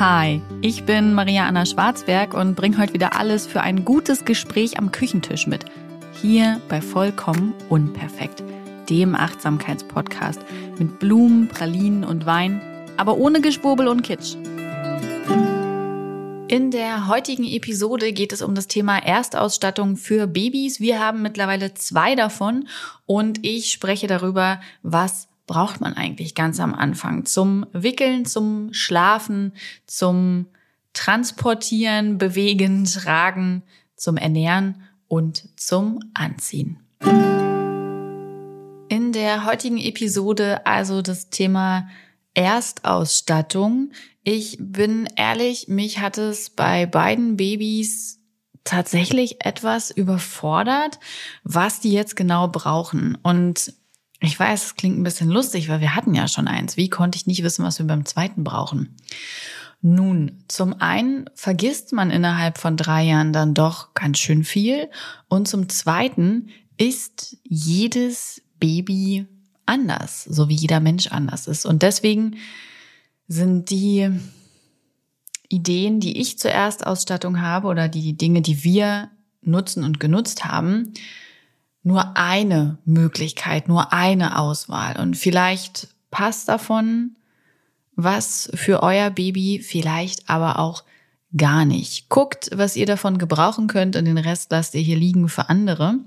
[0.00, 4.76] Hi, ich bin Maria Anna Schwarzberg und bringe heute wieder alles für ein gutes Gespräch
[4.76, 5.66] am Küchentisch mit.
[6.20, 8.42] Hier bei Vollkommen Unperfekt,
[8.90, 10.40] dem Achtsamkeitspodcast
[10.80, 12.60] mit Blumen, Pralinen und Wein,
[12.96, 14.34] aber ohne Geschwurbel und Kitsch.
[16.48, 20.80] In der heutigen Episode geht es um das Thema Erstausstattung für Babys.
[20.80, 22.66] Wir haben mittlerweile zwei davon
[23.06, 29.52] und ich spreche darüber, was braucht man eigentlich ganz am Anfang zum Wickeln, zum Schlafen,
[29.86, 30.46] zum
[30.92, 33.62] Transportieren, Bewegen, Tragen,
[33.96, 36.78] zum Ernähren und zum Anziehen.
[38.88, 41.88] In der heutigen Episode also das Thema
[42.34, 43.92] Erstausstattung.
[44.22, 48.20] Ich bin ehrlich, mich hat es bei beiden Babys
[48.64, 50.98] tatsächlich etwas überfordert,
[51.44, 53.16] was die jetzt genau brauchen.
[53.22, 53.74] Und
[54.20, 56.76] ich weiß, es klingt ein bisschen lustig, weil wir hatten ja schon eins.
[56.76, 58.96] Wie konnte ich nicht wissen, was wir beim zweiten brauchen?
[59.82, 64.88] Nun, zum einen vergisst man innerhalb von drei Jahren dann doch ganz schön viel.
[65.28, 66.48] Und zum zweiten
[66.78, 69.26] ist jedes Baby
[69.66, 71.66] anders, so wie jeder Mensch anders ist.
[71.66, 72.36] Und deswegen
[73.28, 74.10] sind die
[75.48, 79.10] Ideen, die ich zur Erstausstattung habe oder die Dinge, die wir
[79.42, 80.94] nutzen und genutzt haben,
[81.84, 84.98] nur eine Möglichkeit, nur eine Auswahl.
[84.98, 87.16] Und vielleicht passt davon
[87.96, 90.82] was für euer Baby, vielleicht aber auch
[91.36, 92.08] gar nicht.
[92.08, 95.98] Guckt, was ihr davon gebrauchen könnt und den Rest lasst ihr hier liegen für andere.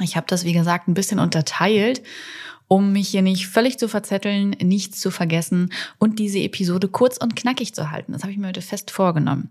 [0.00, 2.02] Ich habe das, wie gesagt, ein bisschen unterteilt,
[2.68, 7.36] um mich hier nicht völlig zu verzetteln, nichts zu vergessen und diese Episode kurz und
[7.36, 8.12] knackig zu halten.
[8.12, 9.50] Das habe ich mir heute fest vorgenommen.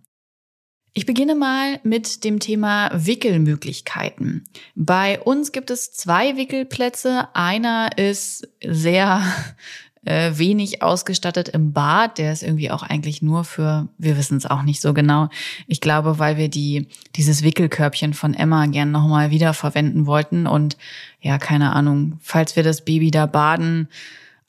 [0.97, 4.45] Ich beginne mal mit dem Thema Wickelmöglichkeiten.
[4.75, 7.27] Bei uns gibt es zwei Wickelplätze.
[7.33, 9.21] Einer ist sehr
[10.05, 12.17] äh, wenig ausgestattet im Bad.
[12.17, 15.27] Der ist irgendwie auch eigentlich nur für, wir wissen es auch nicht so genau.
[15.67, 16.87] Ich glaube, weil wir die,
[17.17, 20.47] dieses Wickelkörbchen von Emma gern nochmal wiederverwenden wollten.
[20.47, 20.77] Und
[21.19, 23.89] ja, keine Ahnung, falls wir das Baby da baden,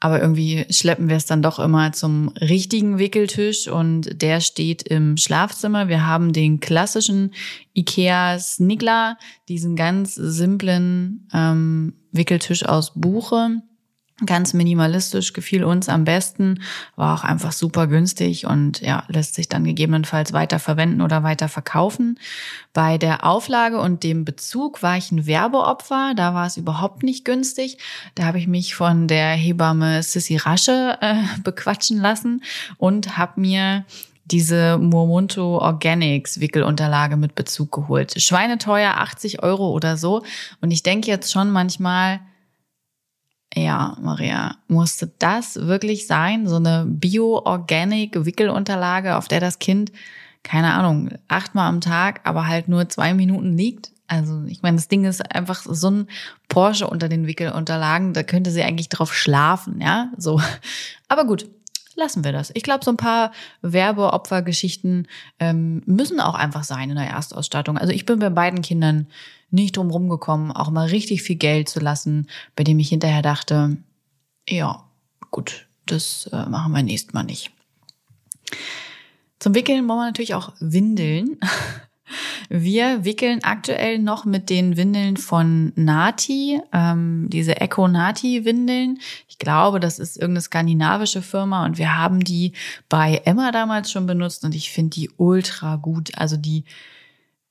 [0.06, 5.16] aber irgendwie schleppen wir es dann doch immer zum richtigen Wickeltisch und der steht im
[5.16, 5.88] Schlafzimmer.
[5.88, 7.34] Wir haben den klassischen
[7.74, 9.18] Ikea Snigler,
[9.48, 13.62] diesen ganz simplen ähm, Wickeltisch aus Buche
[14.24, 16.62] Ganz minimalistisch gefiel uns am besten,
[16.94, 21.50] war auch einfach super günstig und ja, lässt sich dann gegebenenfalls weiter verwenden oder weiter
[21.50, 22.18] verkaufen.
[22.72, 27.26] Bei der Auflage und dem Bezug war ich ein Werbeopfer, da war es überhaupt nicht
[27.26, 27.76] günstig.
[28.14, 32.42] Da habe ich mich von der Hebamme Sissy Rasche äh, bequatschen lassen
[32.78, 33.84] und habe mir
[34.24, 38.20] diese Murmunto Organics Wickelunterlage mit Bezug geholt.
[38.20, 40.22] Schweineteuer, 80 Euro oder so.
[40.62, 42.20] Und ich denke jetzt schon manchmal,
[43.56, 46.46] ja, Maria, musste das wirklich sein?
[46.46, 49.92] So eine Bio-Organic-Wickelunterlage, auf der das Kind,
[50.42, 53.92] keine Ahnung, achtmal am Tag, aber halt nur zwei Minuten liegt?
[54.08, 56.06] Also, ich meine, das Ding ist einfach so ein
[56.48, 60.40] Porsche unter den Wickelunterlagen, da könnte sie eigentlich drauf schlafen, ja, so.
[61.08, 61.46] Aber gut,
[61.96, 62.50] lassen wir das.
[62.54, 65.08] Ich glaube, so ein paar Werbeopfergeschichten
[65.40, 67.78] ähm, müssen auch einfach sein in der Erstausstattung.
[67.78, 69.06] Also ich bin bei beiden Kindern
[69.50, 73.76] nicht drum rumgekommen, auch mal richtig viel Geld zu lassen, bei dem ich hinterher dachte,
[74.48, 74.84] ja,
[75.30, 77.50] gut, das äh, machen wir nächstes Mal nicht.
[79.38, 81.38] Zum Wickeln wollen wir natürlich auch Windeln.
[82.48, 89.00] Wir wickeln aktuell noch mit den Windeln von Nati, ähm, diese Echo Nati Windeln.
[89.28, 92.52] Ich glaube, das ist irgendeine skandinavische Firma und wir haben die
[92.88, 96.16] bei Emma damals schon benutzt und ich finde die ultra gut.
[96.16, 96.64] Also die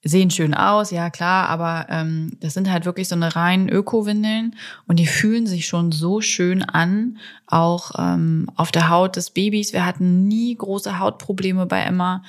[0.08, 4.56] sehen schön aus, ja klar, aber ähm, das sind halt wirklich so eine rein Öko-Windeln
[4.88, 7.18] und die fühlen sich schon so schön an,
[7.48, 9.74] auch ähm, auf der Haut des Babys.
[9.74, 12.24] Wir hatten nie große Hautprobleme bei Emma.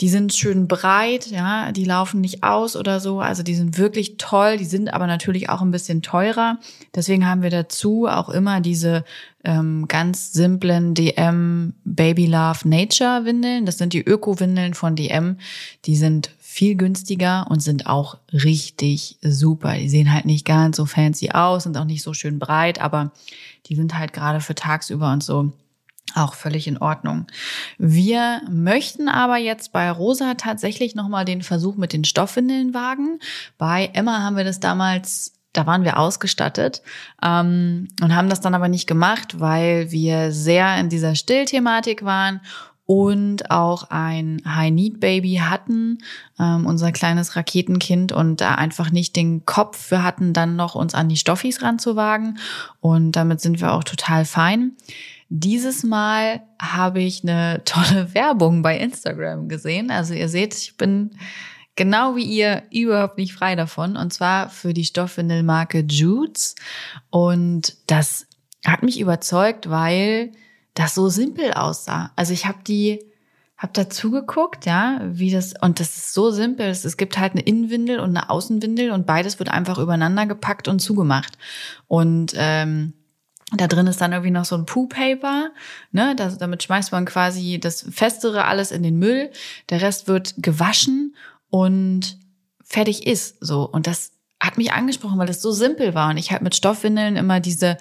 [0.00, 3.20] Die sind schön breit, ja, die laufen nicht aus oder so.
[3.20, 6.58] Also die sind wirklich toll, die sind aber natürlich auch ein bisschen teurer.
[6.94, 9.04] Deswegen haben wir dazu auch immer diese
[9.44, 13.64] ähm, ganz simplen DM Baby Love Nature Windeln.
[13.64, 15.36] Das sind die Öko-Windeln von DM.
[15.84, 19.72] Die sind viel günstiger und sind auch richtig super.
[19.74, 23.12] Die sehen halt nicht ganz so fancy aus, sind auch nicht so schön breit, aber
[23.66, 25.50] die sind halt gerade für tagsüber und so
[26.14, 27.26] auch völlig in Ordnung.
[27.78, 33.18] Wir möchten aber jetzt bei Rosa tatsächlich nochmal den Versuch mit den Stoffwindeln wagen.
[33.56, 36.80] Bei Emma haben wir das damals da waren wir ausgestattet
[37.22, 42.40] ähm, und haben das dann aber nicht gemacht, weil wir sehr in dieser Stillthematik waren
[42.92, 45.96] und auch ein High-Need-Baby hatten,
[46.38, 50.92] ähm, unser kleines Raketenkind und da einfach nicht den Kopf für hatten, dann noch uns
[50.92, 52.38] an die Stoffis ranzuwagen
[52.80, 54.72] und damit sind wir auch total fein.
[55.30, 59.90] dieses Mal habe ich eine tolle Werbung bei Instagram gesehen.
[59.90, 61.12] Also ihr seht, ich bin
[61.76, 63.96] genau wie ihr überhaupt nicht frei davon.
[63.96, 66.56] Und zwar für die Stoffwindelmarke Jutes.
[67.08, 68.26] Und das
[68.66, 70.32] hat mich überzeugt, weil
[70.74, 72.12] das so simpel aussah.
[72.16, 73.04] Also ich habe die
[73.56, 76.66] hab dazu geguckt, ja, wie das und das ist so simpel.
[76.66, 80.80] Es gibt halt eine Innenwindel und eine Außenwindel und beides wird einfach übereinander gepackt und
[80.80, 81.38] zugemacht.
[81.86, 82.94] Und ähm,
[83.54, 85.50] da drin ist dann irgendwie noch so ein Poo-Paper,
[85.92, 86.16] ne?
[86.16, 89.30] Das, damit schmeißt man quasi das Festere alles in den Müll.
[89.68, 91.14] Der Rest wird gewaschen
[91.50, 92.18] und
[92.64, 93.68] fertig ist so.
[93.68, 96.10] Und das hat mich angesprochen, weil es so simpel war.
[96.10, 97.76] Und ich halt mit Stoffwindeln immer diese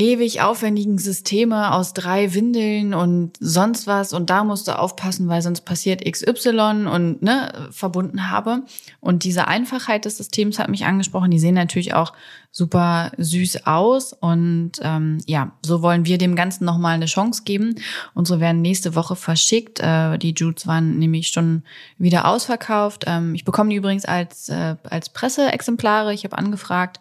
[0.00, 5.42] ewig aufwendigen Systeme aus drei Windeln und sonst was und da musst du aufpassen, weil
[5.42, 8.62] sonst passiert XY und ne, verbunden habe.
[9.00, 11.30] Und diese Einfachheit des Systems hat mich angesprochen.
[11.30, 12.14] Die sehen natürlich auch
[12.50, 17.74] super süß aus und ähm, ja, so wollen wir dem Ganzen nochmal eine Chance geben.
[18.14, 19.80] Unsere werden nächste Woche verschickt.
[19.80, 21.62] Äh, die Jutes waren nämlich schon
[21.98, 23.04] wieder ausverkauft.
[23.06, 26.14] Ähm, ich bekomme die übrigens als, äh, als Presseexemplare.
[26.14, 27.00] Ich habe angefragt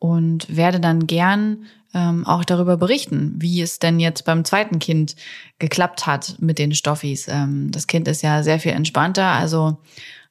[0.00, 5.16] und werde dann gern ähm, auch darüber berichten, wie es denn jetzt beim zweiten Kind
[5.58, 7.26] geklappt hat mit den Stoffis.
[7.28, 9.78] Ähm, das Kind ist ja sehr viel entspannter, also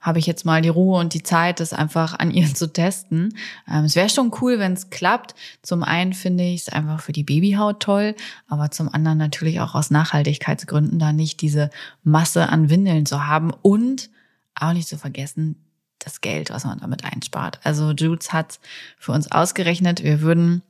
[0.01, 3.35] habe ich jetzt mal die Ruhe und die Zeit, das einfach an ihr zu testen.
[3.69, 5.35] Ähm, es wäre schon cool, wenn es klappt.
[5.61, 8.15] Zum einen finde ich es einfach für die Babyhaut toll,
[8.47, 11.69] aber zum anderen natürlich auch aus Nachhaltigkeitsgründen, da nicht diese
[12.03, 14.09] Masse an Windeln zu haben und
[14.55, 15.65] auch nicht zu vergessen,
[15.99, 17.59] das Geld, was man damit einspart.
[17.63, 18.61] Also Jules hat
[18.97, 20.61] für uns ausgerechnet, wir würden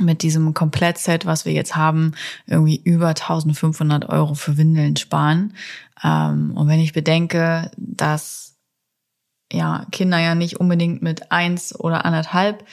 [0.00, 2.12] mit diesem Komplettset, was wir jetzt haben,
[2.46, 5.54] irgendwie über 1500 Euro für Windeln sparen.
[6.02, 8.56] Ähm, und wenn ich bedenke, dass
[9.52, 12.64] ja Kinder ja nicht unbedingt mit eins oder anderthalb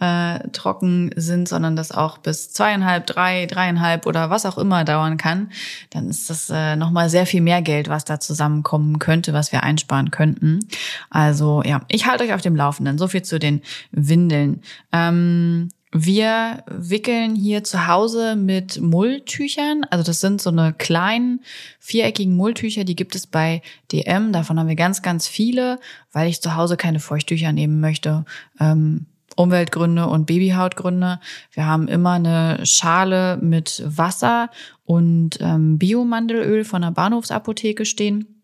[0.00, 5.16] äh, trocken sind, sondern das auch bis zweieinhalb, drei, dreieinhalb oder was auch immer dauern
[5.16, 5.50] kann,
[5.90, 9.62] dann ist das äh, nochmal sehr viel mehr Geld, was da zusammenkommen könnte, was wir
[9.62, 10.60] einsparen könnten.
[11.08, 12.98] Also ja, ich halte euch auf dem Laufenden.
[12.98, 14.60] So viel zu den Windeln.
[14.92, 15.70] Ähm,
[16.04, 19.84] wir wickeln hier zu Hause mit Mulltüchern.
[19.90, 21.40] Also das sind so eine kleinen
[21.78, 23.62] viereckigen Mulltücher, die gibt es bei
[23.92, 24.32] DM.
[24.32, 25.78] Davon haben wir ganz, ganz viele,
[26.12, 28.24] weil ich zu Hause keine Feuchttücher nehmen möchte.
[28.60, 29.06] Ähm,
[29.36, 31.20] Umweltgründe und Babyhautgründe.
[31.52, 34.50] Wir haben immer eine Schale mit Wasser
[34.84, 38.42] und ähm, Biomandelöl von der Bahnhofsapotheke stehen.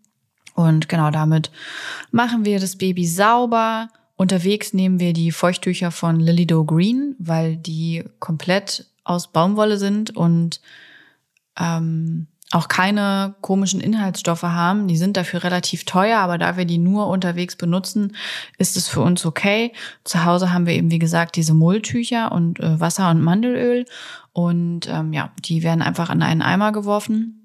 [0.55, 1.51] Und genau damit
[2.11, 7.57] machen wir das Baby sauber Unterwegs nehmen wir die Feuchttücher von Lily Doe Green, weil
[7.57, 10.61] die komplett aus Baumwolle sind und
[11.59, 14.87] ähm, auch keine komischen Inhaltsstoffe haben.
[14.87, 18.15] Die sind dafür relativ teuer, aber da wir die nur unterwegs benutzen,
[18.59, 19.73] ist es für uns okay.
[20.05, 23.87] Zu Hause haben wir eben, wie gesagt, diese Mulltücher und äh, Wasser und Mandelöl.
[24.33, 27.42] Und ähm, ja, die werden einfach in einen Eimer geworfen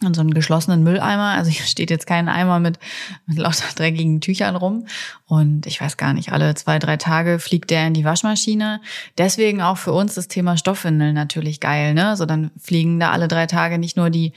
[0.00, 1.30] in so einen geschlossenen Mülleimer.
[1.30, 2.78] Also hier steht jetzt kein Eimer mit,
[3.26, 4.86] mit lauter dreckigen Tüchern rum.
[5.26, 8.80] Und ich weiß gar nicht, alle zwei, drei Tage fliegt der in die Waschmaschine.
[9.18, 12.16] Deswegen auch für uns das Thema Stoffwindeln natürlich geil, ne?
[12.16, 14.32] So dann fliegen da alle drei Tage nicht nur die,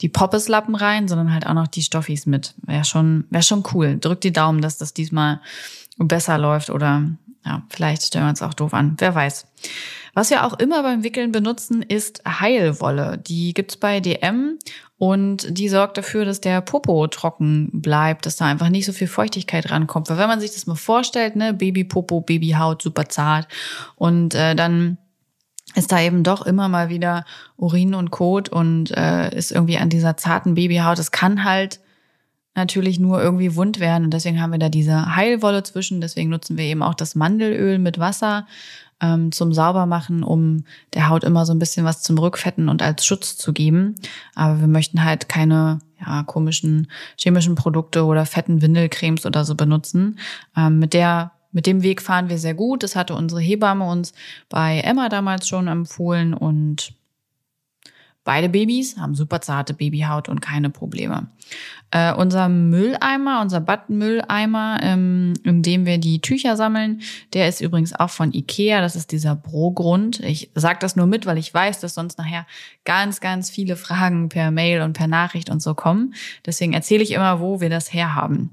[0.00, 2.54] die Poppeslappen rein, sondern halt auch noch die Stoffis mit.
[2.62, 3.98] Wäre schon, wäre schon cool.
[3.98, 5.40] Drückt die Daumen, dass das diesmal
[5.98, 7.04] besser läuft oder
[7.44, 8.94] ja, vielleicht stellen wir uns auch doof an.
[8.98, 9.46] Wer weiß.
[10.14, 13.18] Was wir auch immer beim Wickeln benutzen, ist Heilwolle.
[13.18, 14.58] Die gibt's bei DM
[14.96, 19.08] und die sorgt dafür, dass der Popo trocken bleibt, dass da einfach nicht so viel
[19.08, 20.08] Feuchtigkeit rankommt.
[20.08, 23.48] Weil wenn man sich das mal vorstellt, ne, Babypopo, Babyhaut, super zart
[23.96, 24.98] und äh, dann
[25.74, 27.24] ist da eben doch immer mal wieder
[27.56, 31.00] Urin und Kot und äh, ist irgendwie an dieser zarten Babyhaut.
[31.00, 31.80] Es kann halt
[32.54, 36.00] natürlich nur irgendwie wund werden und deswegen haben wir da diese Heilwolle zwischen.
[36.00, 38.46] Deswegen nutzen wir eben auch das Mandelöl mit Wasser
[39.00, 43.04] ähm, zum Saubermachen, um der Haut immer so ein bisschen was zum Rückfetten und als
[43.04, 43.94] Schutz zu geben.
[44.34, 50.18] Aber wir möchten halt keine ja, komischen chemischen Produkte oder fetten Windelcremes oder so benutzen.
[50.56, 52.82] Ähm, mit der mit dem Weg fahren wir sehr gut.
[52.82, 54.12] Das hatte unsere Hebamme uns
[54.48, 56.94] bei Emma damals schon empfohlen und
[58.24, 61.28] Beide Babys haben super zarte Babyhaut und keine Probleme.
[61.90, 67.02] Äh, unser Mülleimer, unser Badmülleimer, ähm, in dem wir die Tücher sammeln,
[67.34, 68.80] der ist übrigens auch von Ikea.
[68.80, 70.20] Das ist dieser Brogrund.
[70.20, 72.46] Ich sage das nur mit, weil ich weiß, dass sonst nachher
[72.84, 76.14] ganz, ganz viele Fragen per Mail und per Nachricht und so kommen.
[76.46, 78.50] Deswegen erzähle ich immer, wo wir das herhaben.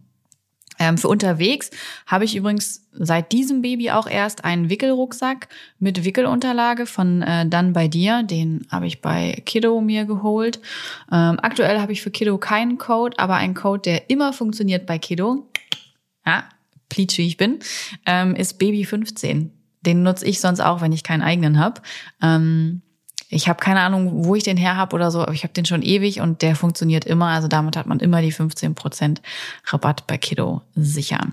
[0.82, 1.70] Ähm, für unterwegs
[2.08, 5.48] habe ich übrigens seit diesem Baby auch erst einen Wickelrucksack
[5.78, 8.24] mit Wickelunterlage von äh, Dann bei dir.
[8.24, 10.60] Den habe ich bei Kiddo mir geholt.
[11.12, 14.98] Ähm, aktuell habe ich für Kiddo keinen Code, aber einen Code, der immer funktioniert bei
[14.98, 15.48] Kiddo.
[16.26, 16.46] Ja,
[16.90, 17.60] pleatsch wie ich bin,
[18.08, 19.52] ähm, ist Baby 15.
[19.82, 21.82] Den nutze ich sonst auch, wenn ich keinen eigenen habe.
[22.24, 22.82] Ähm,
[23.34, 25.66] ich habe keine Ahnung, wo ich den her habe oder so, aber ich habe den
[25.66, 27.28] schon ewig und der funktioniert immer.
[27.28, 29.20] Also damit hat man immer die 15%
[29.68, 31.28] Rabatt bei Kiddo sicher.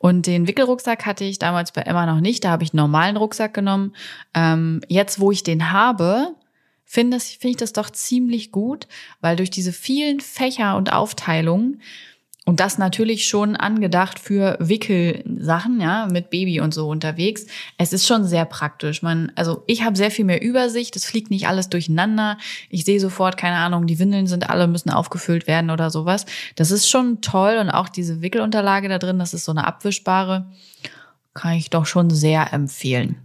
[0.00, 2.44] Und den Wickelrucksack hatte ich damals bei Emma noch nicht.
[2.44, 3.94] Da habe ich einen normalen Rucksack genommen.
[4.34, 6.34] Ähm, jetzt, wo ich den habe,
[6.84, 8.88] finde find ich das doch ziemlich gut,
[9.20, 11.80] weil durch diese vielen Fächer und Aufteilungen
[12.46, 17.46] und das natürlich schon angedacht für Wickelsachen, ja, mit Baby und so unterwegs.
[17.78, 19.00] Es ist schon sehr praktisch.
[19.00, 20.94] Man, also ich habe sehr viel mehr Übersicht.
[20.94, 22.36] Es fliegt nicht alles durcheinander.
[22.68, 26.26] Ich sehe sofort, keine Ahnung, die Windeln sind alle, müssen aufgefüllt werden oder sowas.
[26.54, 27.56] Das ist schon toll.
[27.58, 30.46] Und auch diese Wickelunterlage da drin, das ist so eine abwischbare,
[31.32, 33.16] kann ich doch schon sehr empfehlen.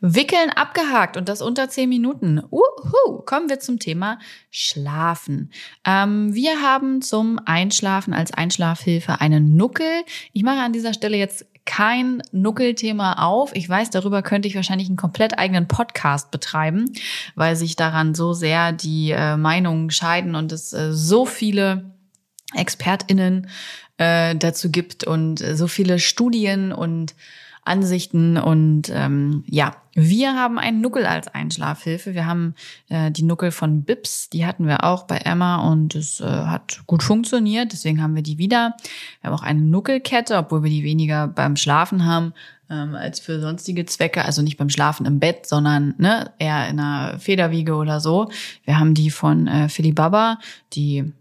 [0.00, 2.42] Wickeln abgehakt und das unter zehn Minuten.
[2.50, 4.18] Uhu, kommen wir zum Thema
[4.50, 5.50] Schlafen.
[5.84, 10.04] Ähm, wir haben zum Einschlafen als Einschlafhilfe einen Nuckel.
[10.32, 13.54] Ich mache an dieser Stelle jetzt kein Nuckelthema auf.
[13.56, 16.92] Ich weiß, darüber könnte ich wahrscheinlich einen komplett eigenen Podcast betreiben,
[17.34, 21.94] weil sich daran so sehr die äh, Meinungen scheiden und es äh, so viele
[22.54, 23.48] ExpertInnen
[23.96, 27.14] äh, dazu gibt und äh, so viele Studien und
[27.64, 28.36] Ansichten.
[28.36, 32.14] Und ähm, ja, wir haben einen Nuckel als Einschlafhilfe.
[32.14, 32.54] Wir haben
[32.88, 36.82] äh, die Nuckel von Bips, die hatten wir auch bei Emma und es äh, hat
[36.86, 37.72] gut funktioniert.
[37.72, 38.76] Deswegen haben wir die wieder.
[39.20, 42.34] Wir haben auch eine Nuckelkette, obwohl wir die weniger beim Schlafen haben
[42.70, 44.24] ähm, als für sonstige Zwecke.
[44.24, 48.30] Also nicht beim Schlafen im Bett, sondern ne, eher in einer Federwiege oder so.
[48.64, 50.38] Wir haben die von äh, Philly Baba,
[50.72, 51.12] die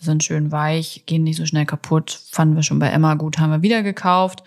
[0.00, 2.20] sind schön weich, gehen nicht so schnell kaputt.
[2.30, 4.42] Fanden wir schon bei Emma gut, haben wir wieder gekauft.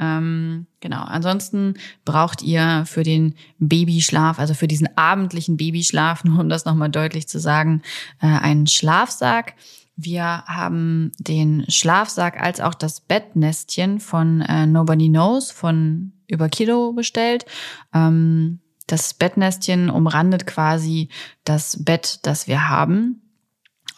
[0.00, 1.02] Ähm, genau.
[1.02, 1.74] Ansonsten
[2.04, 7.28] braucht ihr für den Babyschlaf, also für diesen abendlichen Babyschlaf, nur um das nochmal deutlich
[7.28, 7.82] zu sagen,
[8.20, 9.54] äh, einen Schlafsack.
[9.96, 16.92] Wir haben den Schlafsack als auch das Bettnestchen von äh, Nobody Knows von über Kilo
[16.92, 17.46] bestellt.
[17.92, 21.08] Ähm, das Bettnestchen umrandet quasi
[21.44, 23.22] das Bett, das wir haben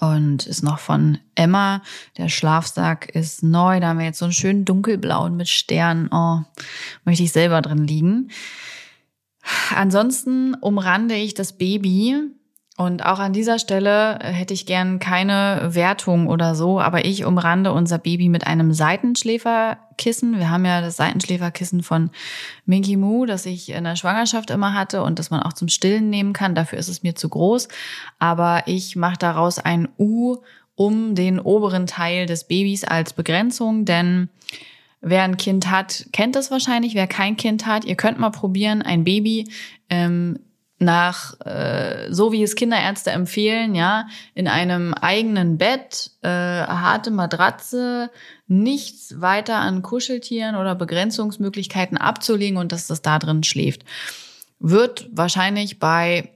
[0.01, 1.83] und ist noch von Emma.
[2.17, 3.81] Der Schlafsack ist neu.
[3.81, 6.09] Da haben wir jetzt so einen schönen dunkelblauen mit Sternen.
[6.11, 6.41] Oh,
[7.05, 8.31] möchte ich selber drin liegen.
[9.75, 12.31] Ansonsten umrande ich das Baby
[12.81, 17.75] und auch an dieser Stelle hätte ich gern keine Wertung oder so, aber ich umrande
[17.75, 20.39] unser Baby mit einem Seitenschläferkissen.
[20.39, 22.09] Wir haben ja das Seitenschläferkissen von
[22.65, 26.09] Minky Moo, das ich in der Schwangerschaft immer hatte und das man auch zum Stillen
[26.09, 26.55] nehmen kann.
[26.55, 27.69] Dafür ist es mir zu groß.
[28.19, 30.39] Aber ich mache daraus ein U
[30.75, 34.31] um den oberen Teil des Babys als Begrenzung, denn
[35.03, 36.95] Wer ein Kind hat, kennt es wahrscheinlich.
[36.95, 39.49] Wer kein Kind hat, ihr könnt mal probieren, ein Baby
[39.89, 40.39] ähm,
[40.81, 48.11] nach äh, so wie es Kinderärzte empfehlen, ja, in einem eigenen Bett, äh, harte Matratze,
[48.47, 53.85] nichts weiter an Kuscheltieren oder Begrenzungsmöglichkeiten abzulegen und dass das da drin schläft.
[54.59, 56.31] Wird wahrscheinlich bei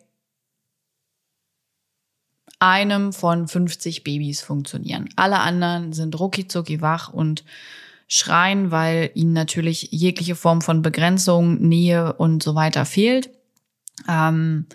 [2.59, 5.09] einem von 50 Babys funktionieren.
[5.17, 6.47] Alle anderen sind rucki
[6.81, 7.45] wach und
[8.09, 13.31] schreien, weil ihnen natürlich jegliche Form von Begrenzung, Nähe und so weiter fehlt.
[14.09, 14.67] Ähm,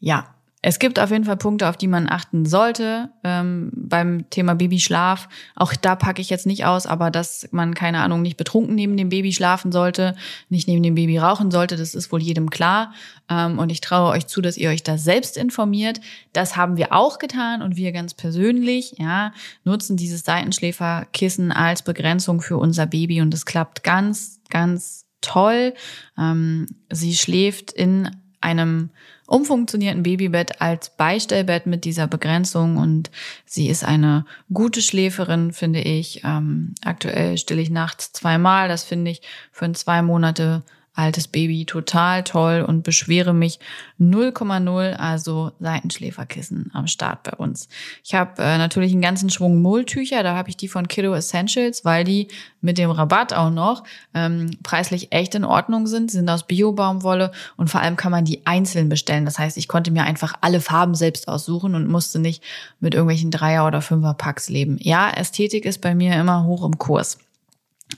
[0.00, 4.54] ja, es gibt auf jeden Fall Punkte, auf die man achten sollte ähm, beim Thema
[4.54, 5.28] Babyschlaf.
[5.56, 8.96] Auch da packe ich jetzt nicht aus, aber dass man, keine Ahnung, nicht betrunken neben
[8.96, 10.14] dem Baby schlafen sollte,
[10.50, 12.94] nicht neben dem Baby rauchen sollte, das ist wohl jedem klar.
[13.28, 16.00] Ähm, und ich traue euch zu, dass ihr euch da selbst informiert.
[16.32, 19.32] Das haben wir auch getan und wir ganz persönlich, ja,
[19.64, 25.74] nutzen dieses Seitenschläferkissen als Begrenzung für unser Baby und es klappt ganz, ganz toll.
[26.16, 28.10] Ähm, sie schläft in
[28.42, 28.90] einem
[29.26, 33.10] umfunktionierten Babybett als Beistellbett mit dieser Begrenzung und
[33.46, 36.22] sie ist eine gute Schläferin, finde ich.
[36.24, 38.68] Ähm, aktuell stille ich nachts zweimal.
[38.68, 40.62] Das finde ich für ein zwei Monate
[40.94, 43.58] altes Baby total toll und beschwere mich
[43.98, 47.68] 0,0, also Seitenschläferkissen am Start bei uns.
[48.04, 51.84] Ich habe äh, natürlich einen ganzen Schwung Mulltücher, da habe ich die von Kiddo Essentials,
[51.86, 52.28] weil die
[52.60, 57.70] mit dem Rabatt auch noch ähm, preislich echt in Ordnung sind, sind aus Biobaumwolle und
[57.70, 59.24] vor allem kann man die einzeln bestellen.
[59.24, 62.42] Das heißt, ich konnte mir einfach alle Farben selbst aussuchen und musste nicht
[62.80, 64.76] mit irgendwelchen Dreier- oder Fünfer-Packs leben.
[64.80, 67.18] Ja, Ästhetik ist bei mir immer hoch im Kurs.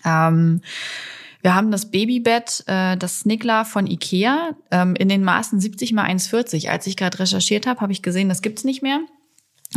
[0.05, 0.61] Ähm,
[1.45, 6.07] wir haben das Babybett, äh, das Snickler von Ikea, ähm, in den Maßen 70 mal
[6.07, 6.71] 1,40.
[6.71, 9.01] Als ich gerade recherchiert habe, habe ich gesehen, das gibt's nicht mehr.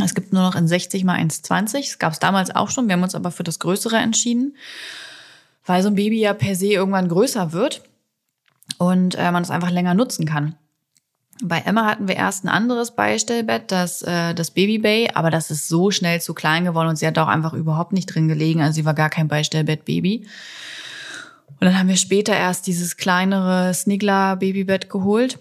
[0.02, 1.80] Es gibt nur noch in 60 mal 1,20.
[1.80, 2.88] Das gab es damals auch schon.
[2.88, 4.56] Wir haben uns aber für das Größere entschieden,
[5.66, 7.82] weil so ein Baby ja per se irgendwann größer wird
[8.78, 10.54] und äh, man es einfach länger nutzen kann.
[11.42, 15.50] Bei Emma hatten wir erst ein anderes Beistellbett, das, äh, das Baby Bay, aber das
[15.50, 18.62] ist so schnell zu klein geworden und sie hat auch einfach überhaupt nicht drin gelegen.
[18.62, 20.26] Also sie war gar kein Beistellbett Baby.
[21.60, 25.38] Und dann haben wir später erst dieses kleinere Snigler Babybett geholt.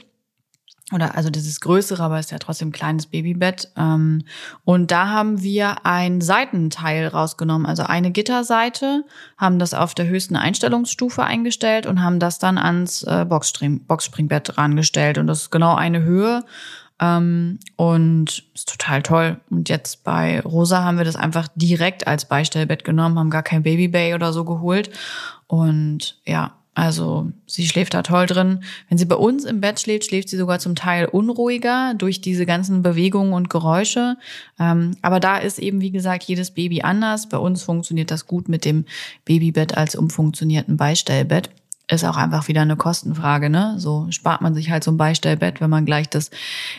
[0.94, 3.70] oder also dieses größere, aber ist ja trotzdem ein kleines Babybett.
[3.76, 4.24] Ähm,
[4.64, 9.04] und da haben wir ein Seitenteil rausgenommen, also eine Gitterseite,
[9.38, 14.58] haben das auf der höchsten Einstellungsstufe eingestellt und haben das dann ans äh, Boxspring, Boxspringbett
[14.58, 15.18] rangestellt.
[15.18, 16.46] Und das ist genau eine Höhe.
[17.00, 19.40] Ähm, und ist total toll.
[19.52, 23.64] Und jetzt bei Rosa haben wir das einfach direkt als Beistellbett genommen, haben gar kein
[23.64, 24.90] Babybay oder so geholt.
[25.48, 28.64] Und ja, also sie schläft da toll drin.
[28.88, 32.46] Wenn sie bei uns im Bett schläft, schläft sie sogar zum Teil unruhiger durch diese
[32.46, 34.16] ganzen Bewegungen und Geräusche.
[34.60, 37.30] Ähm, aber da ist eben, wie gesagt, jedes Baby anders.
[37.30, 38.86] Bei uns funktioniert das gut mit dem
[39.26, 41.50] Babybett als umfunktionierten Beistellbett.
[41.90, 43.76] Ist auch einfach wieder eine Kostenfrage, ne?
[43.80, 46.30] So spart man sich halt so ein Beistellbett, wenn man gleich das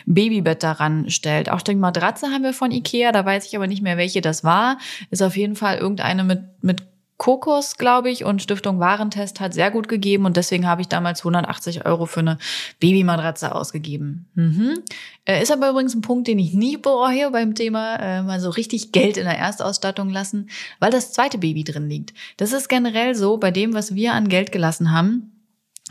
[0.05, 1.49] Babybett daran stellt.
[1.49, 4.45] Auch die Matratze haben wir von Ikea, da weiß ich aber nicht mehr, welche das
[4.45, 4.77] war.
[5.09, 6.83] Ist auf jeden Fall irgendeine mit, mit
[7.19, 11.19] Kokos, glaube ich, und Stiftung Warentest hat sehr gut gegeben und deswegen habe ich damals
[11.19, 12.37] 180 Euro für eine
[12.79, 14.25] Babymatratze ausgegeben.
[14.35, 14.79] Mhm.
[15.25, 18.49] Äh, ist aber übrigens ein Punkt, den ich nie bereue beim Thema äh, mal so
[18.49, 20.49] richtig Geld in der Erstausstattung lassen,
[20.79, 22.13] weil das zweite Baby drin liegt.
[22.37, 25.33] Das ist generell so bei dem, was wir an Geld gelassen haben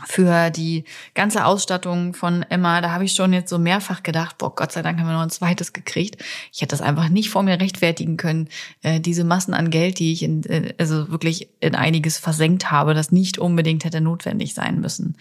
[0.05, 4.53] für die ganze Ausstattung von Emma, da habe ich schon jetzt so mehrfach gedacht, boah,
[4.55, 6.23] Gott sei Dank haben wir noch ein zweites gekriegt.
[6.51, 8.47] Ich hätte das einfach nicht vor mir rechtfertigen können,
[8.81, 12.93] äh, diese Massen an Geld, die ich in, äh, also wirklich in einiges versenkt habe,
[12.93, 15.17] das nicht unbedingt hätte notwendig sein müssen.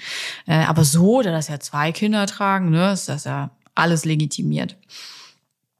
[0.46, 4.76] Äh, aber so, da das ja zwei Kinder tragen, ne, ist das ja alles legitimiert.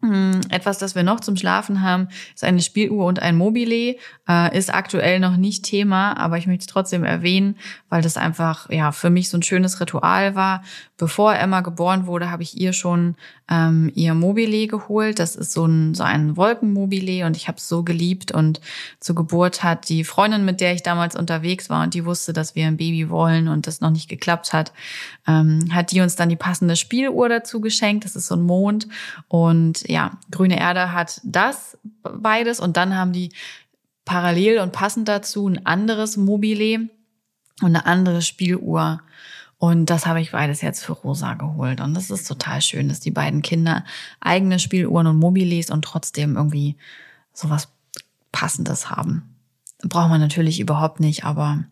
[0.00, 3.96] Hm, etwas, das wir noch zum Schlafen haben, ist eine Spieluhr und ein Mobile.
[4.28, 7.56] Äh, ist aktuell noch nicht Thema, aber ich möchte es trotzdem erwähnen,
[7.88, 10.62] weil das einfach ja für mich so ein schönes Ritual war.
[10.98, 13.16] Bevor Emma geboren wurde, habe ich ihr schon
[13.50, 15.18] ähm, ihr Mobile geholt.
[15.18, 18.30] Das ist so ein so ein Wolkenmobile und ich habe es so geliebt.
[18.30, 18.60] Und
[19.00, 22.54] zur Geburt hat die Freundin, mit der ich damals unterwegs war und die wusste, dass
[22.54, 24.72] wir ein Baby wollen und das noch nicht geklappt hat,
[25.26, 28.04] ähm, hat die uns dann die passende Spieluhr dazu geschenkt.
[28.04, 28.86] Das ist so ein Mond
[29.26, 33.30] und ja, Grüne Erde hat das beides und dann haben die
[34.04, 36.88] parallel und passend dazu ein anderes Mobile
[37.60, 39.00] und eine andere Spieluhr.
[39.58, 41.80] Und das habe ich beides jetzt für Rosa geholt.
[41.80, 43.84] Und das ist total schön, dass die beiden Kinder
[44.20, 46.76] eigene Spieluhren und Mobiles und trotzdem irgendwie
[47.32, 47.68] sowas
[48.30, 49.34] Passendes haben.
[49.82, 51.64] Braucht man natürlich überhaupt nicht, aber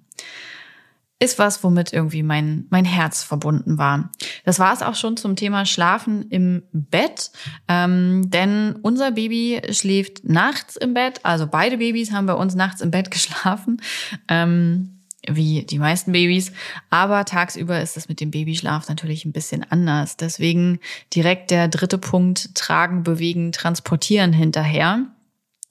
[1.18, 4.10] ist was, womit irgendwie mein, mein Herz verbunden war.
[4.44, 7.30] Das war es auch schon zum Thema Schlafen im Bett.
[7.68, 11.20] Ähm, denn unser Baby schläft nachts im Bett.
[11.22, 13.80] Also beide Babys haben bei uns nachts im Bett geschlafen.
[14.28, 14.96] Ähm,
[15.28, 16.52] wie die meisten Babys.
[16.90, 20.16] Aber tagsüber ist es mit dem Babyschlaf natürlich ein bisschen anders.
[20.16, 20.78] Deswegen
[21.14, 25.06] direkt der dritte Punkt, tragen, bewegen, transportieren hinterher.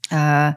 [0.10, 0.54] Äh,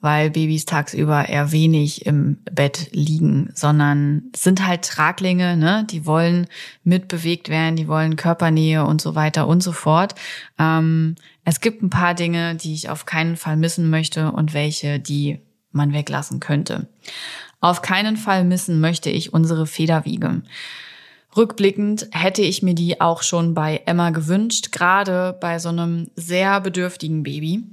[0.00, 5.86] weil Babys tagsüber eher wenig im Bett liegen, sondern sind halt Traglinge, ne?
[5.90, 6.46] Die wollen
[6.84, 10.14] mitbewegt werden, die wollen Körpernähe und so weiter und so fort.
[10.58, 14.98] Ähm, es gibt ein paar Dinge, die ich auf keinen Fall missen möchte und welche,
[15.00, 15.40] die
[15.72, 16.88] man weglassen könnte.
[17.60, 20.42] Auf keinen Fall missen möchte ich unsere Federwiege.
[21.36, 26.60] Rückblickend hätte ich mir die auch schon bei Emma gewünscht, gerade bei so einem sehr
[26.60, 27.64] bedürftigen Baby.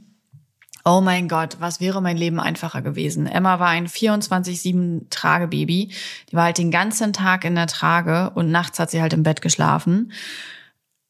[0.85, 3.25] Oh mein Gott, was wäre mein Leben einfacher gewesen?
[3.25, 5.91] Emma war ein 24-7 Tragebaby.
[6.29, 9.23] Die war halt den ganzen Tag in der Trage und nachts hat sie halt im
[9.23, 10.11] Bett geschlafen.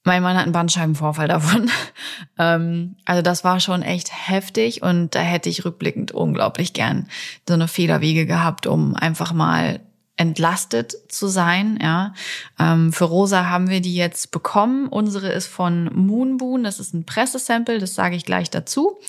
[0.03, 1.71] Mein Mann hat einen Bandscheibenvorfall davon.
[2.37, 7.07] ähm, also das war schon echt heftig und da hätte ich rückblickend unglaublich gern
[7.47, 9.79] so eine Federwege gehabt, um einfach mal
[10.15, 11.79] entlastet zu sein.
[11.81, 12.13] Ja,
[12.59, 14.87] ähm, für Rosa haben wir die jetzt bekommen.
[14.87, 16.63] Unsere ist von Moonboon.
[16.63, 17.79] Das ist ein Pressesample.
[17.79, 18.99] Das sage ich gleich dazu.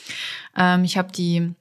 [0.56, 1.54] Ähm, ich habe die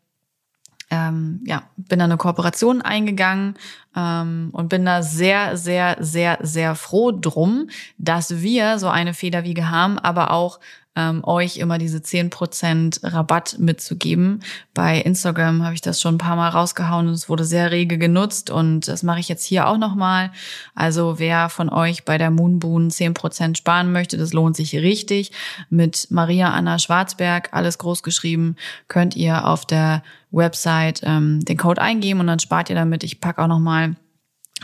[0.93, 3.55] ähm, ja, bin da eine Kooperation eingegangen
[3.95, 9.71] ähm, und bin da sehr, sehr, sehr, sehr froh drum, dass wir so eine Federwiege
[9.71, 10.59] haben, aber auch
[10.95, 14.41] ähm, euch immer diese 10% Rabatt mitzugeben.
[14.73, 17.97] Bei Instagram habe ich das schon ein paar Mal rausgehauen und es wurde sehr rege
[17.97, 20.31] genutzt und das mache ich jetzt hier auch nochmal.
[20.75, 25.31] Also wer von euch bei der Moonboon 10% sparen möchte, das lohnt sich richtig.
[25.69, 28.55] Mit Maria Anna Schwarzberg, alles groß geschrieben,
[28.87, 33.03] könnt ihr auf der Website ähm, den Code eingeben und dann spart ihr damit.
[33.03, 33.95] Ich pack auch nochmal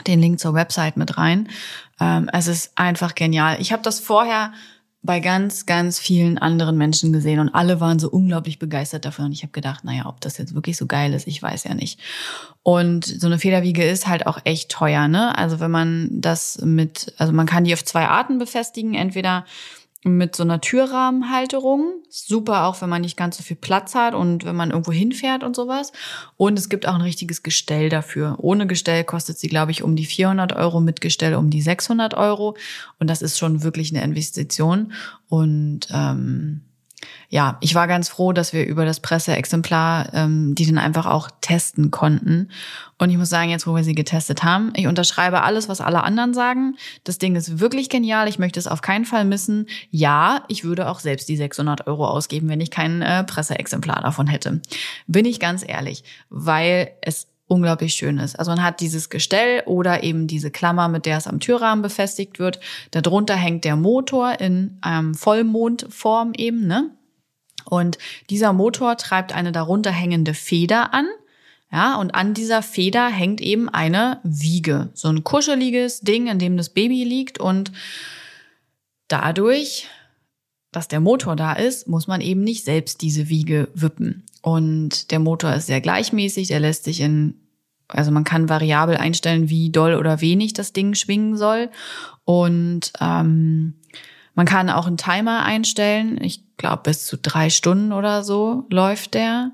[0.07, 1.49] den Link zur Website mit rein.
[1.99, 3.57] Ähm, es ist einfach genial.
[3.59, 4.53] Ich habe das vorher
[5.01, 9.25] bei ganz, ganz vielen anderen Menschen gesehen und alle waren so unglaublich begeistert davon.
[9.25, 11.73] Und ich habe gedacht, naja, ob das jetzt wirklich so geil ist, ich weiß ja
[11.73, 11.99] nicht.
[12.63, 15.37] Und so eine Federwiege ist halt auch echt teuer, ne?
[15.37, 18.93] Also wenn man das mit, also man kann die auf zwei Arten befestigen.
[18.93, 19.45] Entweder
[20.03, 22.03] mit so einer Türrahmenhalterung.
[22.09, 25.43] Super auch, wenn man nicht ganz so viel Platz hat und wenn man irgendwo hinfährt
[25.43, 25.91] und sowas.
[26.37, 28.35] Und es gibt auch ein richtiges Gestell dafür.
[28.39, 32.13] Ohne Gestell kostet sie, glaube ich, um die 400 Euro, mit Gestell um die 600
[32.13, 32.55] Euro.
[32.99, 34.93] Und das ist schon wirklich eine Investition.
[35.27, 36.61] Und ähm,
[37.29, 41.29] ja, ich war ganz froh, dass wir über das Presseexemplar ähm, die dann einfach auch
[41.41, 42.49] testen konnten.
[42.97, 46.03] Und ich muss sagen, jetzt wo wir sie getestet haben, ich unterschreibe alles, was alle
[46.03, 46.75] anderen sagen.
[47.03, 48.27] Das Ding ist wirklich genial.
[48.27, 49.67] Ich möchte es auf keinen Fall missen.
[49.91, 54.27] Ja, ich würde auch selbst die 600 Euro ausgeben, wenn ich kein äh, Presseexemplar davon
[54.27, 54.61] hätte.
[55.07, 58.37] Bin ich ganz ehrlich, weil es unglaublich schön ist.
[58.37, 62.39] Also man hat dieses Gestell oder eben diese Klammer, mit der es am Türrahmen befestigt
[62.39, 62.59] wird.
[62.91, 66.91] Darunter hängt der Motor in ähm, Vollmondform eben, ne?
[67.65, 67.97] Und
[68.29, 71.07] dieser Motor treibt eine darunter hängende Feder an.
[71.71, 74.89] Ja, und an dieser Feder hängt eben eine Wiege.
[74.93, 77.39] So ein kuscheliges Ding, in dem das Baby liegt.
[77.39, 77.71] Und
[79.07, 79.87] dadurch,
[80.71, 84.25] dass der Motor da ist, muss man eben nicht selbst diese Wiege wippen.
[84.41, 87.35] Und der Motor ist sehr gleichmäßig, der lässt sich in,
[87.87, 91.69] also man kann variabel einstellen, wie doll oder wenig das Ding schwingen soll.
[92.23, 93.75] Und ähm,
[94.35, 96.19] man kann auch einen Timer einstellen.
[96.21, 99.51] Ich glaube, bis zu drei Stunden oder so läuft der.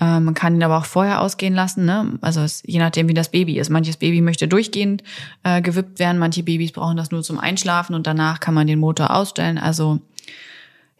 [0.00, 2.18] Äh, man kann ihn aber auch vorher ausgehen lassen, ne?
[2.22, 3.68] Also es, je nachdem, wie das Baby ist.
[3.68, 5.02] Manches Baby möchte durchgehend
[5.42, 8.78] äh, gewippt werden, manche Babys brauchen das nur zum Einschlafen und danach kann man den
[8.78, 9.58] Motor ausstellen.
[9.58, 10.00] Also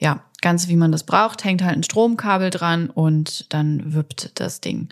[0.01, 4.61] ja, ganz wie man das braucht, hängt halt ein Stromkabel dran und dann wippt das
[4.61, 4.89] Ding.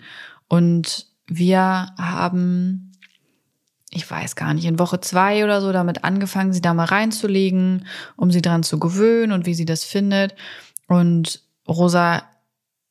[0.47, 2.89] Und wir haben
[3.91, 7.85] ich weiß gar nicht, in Woche zwei oder so damit angefangen, sie da mal reinzulegen,
[8.15, 10.35] um sie dran zu gewöhnen und wie sie das findet.
[10.87, 12.23] Und Rosa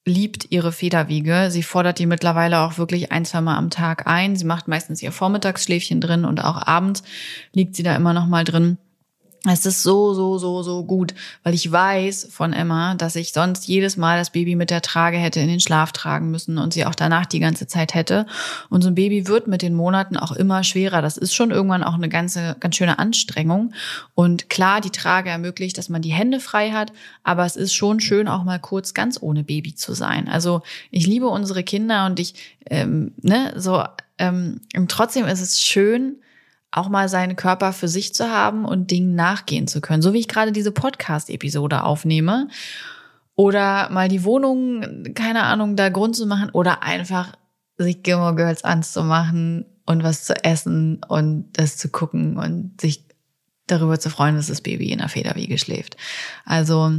[0.05, 1.51] liebt ihre Federwiege.
[1.51, 4.35] Sie fordert die mittlerweile auch wirklich ein, zwei Mal am Tag ein.
[4.35, 7.03] Sie macht meistens ihr Vormittagsschläfchen drin und auch abends
[7.53, 8.79] liegt sie da immer noch mal drin.
[9.45, 13.69] Es ist so, so, so, so gut, weil ich weiß von Emma, dass ich sonst
[13.69, 16.85] jedes Mal das Baby mit der Trage hätte in den Schlaf tragen müssen und sie
[16.85, 18.27] auch danach die ganze Zeit hätte.
[18.69, 21.03] Und so ein Baby wird mit den Monaten auch immer schwerer.
[21.03, 23.75] Das ist schon irgendwann auch eine ganze, ganz schöne Anstrengung.
[24.17, 28.01] Und klar, die Trage ermöglicht, dass man die Hände frei hat, aber es ist schon
[28.01, 30.29] schön, auch mal kurz ganz ohne Baby zu sein.
[30.29, 32.35] Also ich liebe unsere Kinder und ich,
[32.69, 33.85] ähm, ne, so,
[34.19, 36.17] ähm, trotzdem ist es schön,
[36.71, 40.03] auch mal seinen Körper für sich zu haben und Dingen nachgehen zu können.
[40.03, 42.49] So wie ich gerade diese Podcast-Episode aufnehme.
[43.35, 46.51] Oder mal die Wohnung, keine Ahnung, da Grund zu machen.
[46.51, 47.33] Oder einfach
[47.79, 53.05] sich Gilmore Girls anzumachen und was zu essen und das zu gucken und sich
[53.67, 55.97] darüber zu freuen, dass das Baby in der Federwiege schläft.
[56.45, 56.93] Also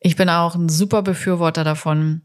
[0.00, 2.22] ich bin auch ein super Befürworter davon,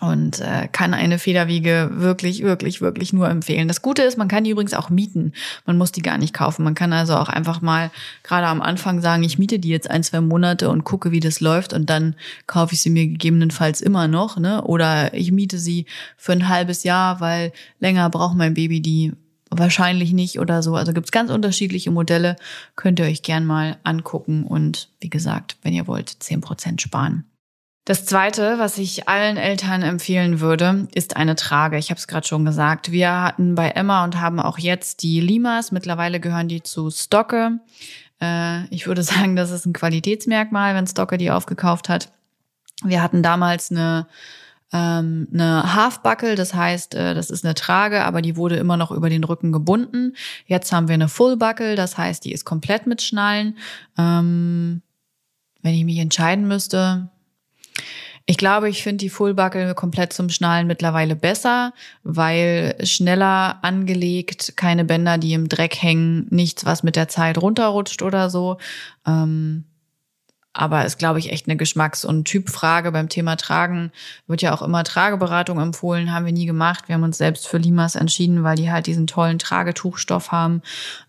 [0.00, 3.68] und äh, kann eine Federwiege wirklich, wirklich, wirklich nur empfehlen.
[3.68, 5.32] Das Gute ist, man kann die übrigens auch mieten.
[5.66, 6.64] Man muss die gar nicht kaufen.
[6.64, 7.90] Man kann also auch einfach mal
[8.22, 11.40] gerade am Anfang sagen, ich miete die jetzt ein, zwei Monate und gucke, wie das
[11.40, 14.36] läuft und dann kaufe ich sie mir gegebenenfalls immer noch.
[14.36, 14.62] Ne?
[14.62, 19.12] Oder ich miete sie für ein halbes Jahr, weil länger braucht mein Baby die
[19.50, 20.74] wahrscheinlich nicht oder so.
[20.74, 22.36] Also gibt's ganz unterschiedliche Modelle.
[22.76, 27.24] Könnt ihr euch gern mal angucken und wie gesagt, wenn ihr wollt, zehn Prozent sparen.
[27.86, 31.76] Das Zweite, was ich allen Eltern empfehlen würde, ist eine Trage.
[31.76, 32.90] Ich habe es gerade schon gesagt.
[32.92, 35.70] Wir hatten bei Emma und haben auch jetzt die Limas.
[35.70, 37.60] Mittlerweile gehören die zu Stocke.
[38.22, 42.10] Äh, ich würde sagen, das ist ein Qualitätsmerkmal, wenn Stocke die aufgekauft hat.
[42.82, 44.06] Wir hatten damals eine
[44.72, 48.90] ähm, eine Halfbuckle, das heißt, äh, das ist eine Trage, aber die wurde immer noch
[48.90, 50.16] über den Rücken gebunden.
[50.46, 53.56] Jetzt haben wir eine Fullbuckle, das heißt, die ist komplett mit Schnallen.
[53.96, 54.82] Ähm,
[55.62, 57.08] wenn ich mich entscheiden müsste,
[58.26, 64.84] ich glaube, ich finde die Fullbuckle komplett zum Schnallen mittlerweile besser, weil schneller angelegt, keine
[64.84, 68.56] Bänder, die im Dreck hängen, nichts, was mit der Zeit runterrutscht oder so.
[69.06, 69.64] Ähm,
[70.54, 72.92] aber ist, glaube ich, echt eine Geschmacks- und Typfrage.
[72.92, 73.90] Beim Thema Tragen
[74.28, 76.84] wird ja auch immer Trageberatung empfohlen, haben wir nie gemacht.
[76.86, 80.62] Wir haben uns selbst für Limas entschieden, weil die halt diesen tollen Tragetuchstoff haben,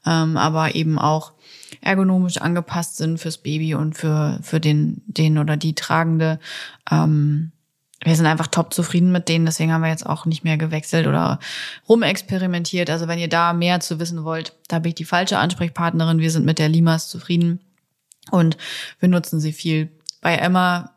[0.05, 1.34] ähm, aber eben auch
[1.81, 6.39] ergonomisch angepasst sind fürs Baby und für, für den, den oder die Tragende.
[6.89, 7.51] Ähm,
[8.03, 11.07] wir sind einfach top zufrieden mit denen, deswegen haben wir jetzt auch nicht mehr gewechselt
[11.07, 11.39] oder
[11.89, 12.89] rumexperimentiert.
[12.89, 16.19] Also wenn ihr da mehr zu wissen wollt, da bin ich die falsche Ansprechpartnerin.
[16.19, 17.61] Wir sind mit der Limas zufrieden
[18.31, 18.57] und
[18.99, 19.91] wir nutzen sie viel.
[20.21, 20.91] Bei Emma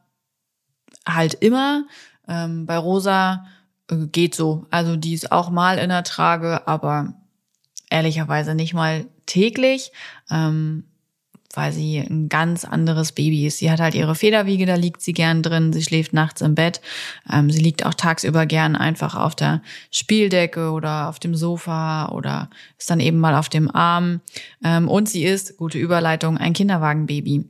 [1.07, 1.85] halt immer,
[2.29, 3.47] ähm, bei Rosa
[3.91, 4.67] äh, geht so.
[4.71, 7.15] Also die ist auch mal in der Trage, aber
[7.91, 9.93] ehrlicherweise nicht mal täglich,
[10.31, 10.85] ähm,
[11.55, 13.59] weil sie ein ganz anderes Baby ist.
[13.59, 16.81] Sie hat halt ihre Federwiege, da liegt sie gern drin, sie schläft nachts im Bett.
[17.33, 22.51] Ähm, sie liegt auch tagsüber gern einfach auf der Spieldecke oder auf dem Sofa oder
[22.77, 24.21] ist dann eben mal auf dem Arm.
[24.63, 27.47] Ähm, und sie ist, gute Überleitung, ein Kinderwagenbaby.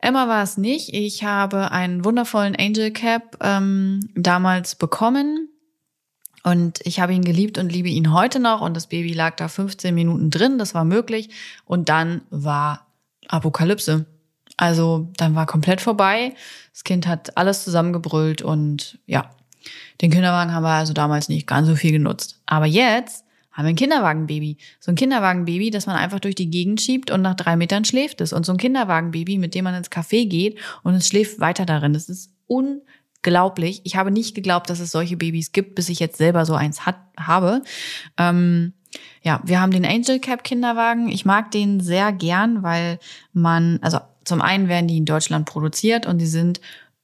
[0.00, 0.94] Emma war es nicht.
[0.94, 5.48] Ich habe einen wundervollen Angel Cap ähm, damals bekommen.
[6.44, 8.60] Und ich habe ihn geliebt und liebe ihn heute noch.
[8.60, 10.58] Und das Baby lag da 15 Minuten drin.
[10.58, 11.30] Das war möglich.
[11.64, 12.86] Und dann war
[13.28, 14.06] Apokalypse.
[14.56, 16.34] Also dann war komplett vorbei.
[16.72, 19.30] Das Kind hat alles zusammengebrüllt und ja,
[20.00, 22.40] den Kinderwagen haben wir also damals nicht ganz so viel genutzt.
[22.46, 24.56] Aber jetzt haben wir ein Kinderwagenbaby.
[24.80, 28.20] So ein Kinderwagenbaby, das man einfach durch die Gegend schiebt und nach drei Metern schläft
[28.20, 28.32] es.
[28.32, 31.92] Und so ein Kinderwagenbaby, mit dem man ins Café geht und es schläft weiter darin.
[31.92, 32.32] Das ist
[33.28, 33.80] unglaublich.
[33.84, 36.86] Ich habe nicht geglaubt, dass es solche Babys gibt, bis ich jetzt selber so eins
[36.86, 37.62] hat, habe.
[38.16, 38.72] Ähm,
[39.22, 41.08] ja, wir haben den Angel Cap Kinderwagen.
[41.08, 42.98] Ich mag den sehr gern, weil
[43.32, 46.60] man, also zum einen werden die in Deutschland produziert und die sind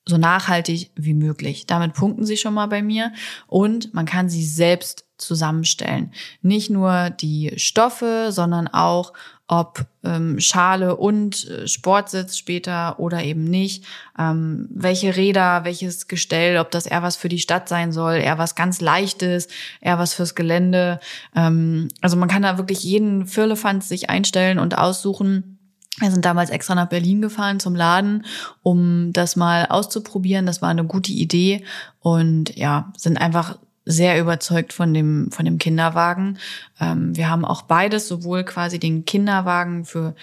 [0.07, 1.67] so nachhaltig wie möglich.
[1.67, 3.13] Damit punkten sie schon mal bei mir
[3.47, 6.13] und man kann sie selbst zusammenstellen.
[6.43, 9.13] Nicht nur die Stoffe, sondern auch
[9.47, 13.85] ob ähm, Schale und äh, Sportsitz später oder eben nicht,
[14.19, 18.39] ähm, welche Räder, welches Gestell, ob das eher was für die Stadt sein soll, eher
[18.39, 19.49] was ganz leichtes,
[19.83, 20.99] eher was fürs Gelände.
[21.37, 25.59] Ähm, also man kann da wirklich jeden Firlefanz sich einstellen und aussuchen
[26.01, 28.27] wir sind damals extra nach Berlin gefahren zum Laden,
[28.65, 30.45] um das mal auszuprobieren.
[30.45, 31.65] Das war eine gute Idee
[32.01, 36.39] und ja, sind einfach sehr überzeugt von dem, von dem Kinderwagen.
[36.81, 40.15] Ähm, wir haben auch beides, sowohl quasi den Kinderwagen für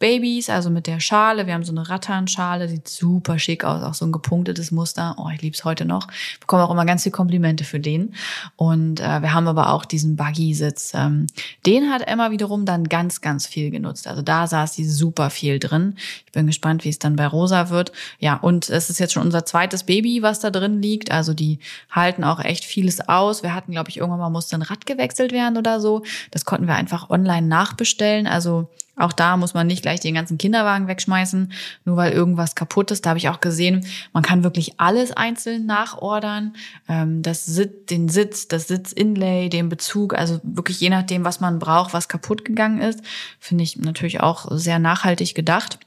[0.00, 1.46] Babys, also mit der Schale.
[1.46, 5.14] Wir haben so eine Rattanschale, sieht super schick aus, auch so ein gepunktetes Muster.
[5.18, 6.08] Oh, ich lieb's heute noch.
[6.32, 8.14] Ich bekomme auch immer ganz viele Komplimente für den.
[8.56, 10.92] Und äh, wir haben aber auch diesen Buggy-Sitz.
[10.94, 11.26] Ähm,
[11.66, 14.08] den hat Emma wiederum dann ganz, ganz viel genutzt.
[14.08, 15.96] Also da saß sie super viel drin.
[16.24, 17.92] Ich bin gespannt, wie es dann bei Rosa wird.
[18.20, 21.10] Ja, und es ist jetzt schon unser zweites Baby, was da drin liegt.
[21.10, 21.58] Also die
[21.90, 23.42] halten auch echt vieles aus.
[23.42, 26.04] Wir hatten, glaube ich, irgendwann mal musste ein Rad gewechselt werden oder so.
[26.30, 28.26] Das konnten wir einfach online nachbestellen.
[28.26, 31.52] Also auch da muss man nicht gleich den ganzen Kinderwagen wegschmeißen,
[31.84, 33.06] nur weil irgendwas kaputt ist.
[33.06, 36.54] Da habe ich auch gesehen, man kann wirklich alles einzeln nachordern.
[36.88, 41.58] Ähm, das Sitz, den Sitz, das Sitzinlay, den Bezug, also wirklich je nachdem, was man
[41.58, 43.00] braucht, was kaputt gegangen ist,
[43.38, 45.78] finde ich natürlich auch sehr nachhaltig gedacht.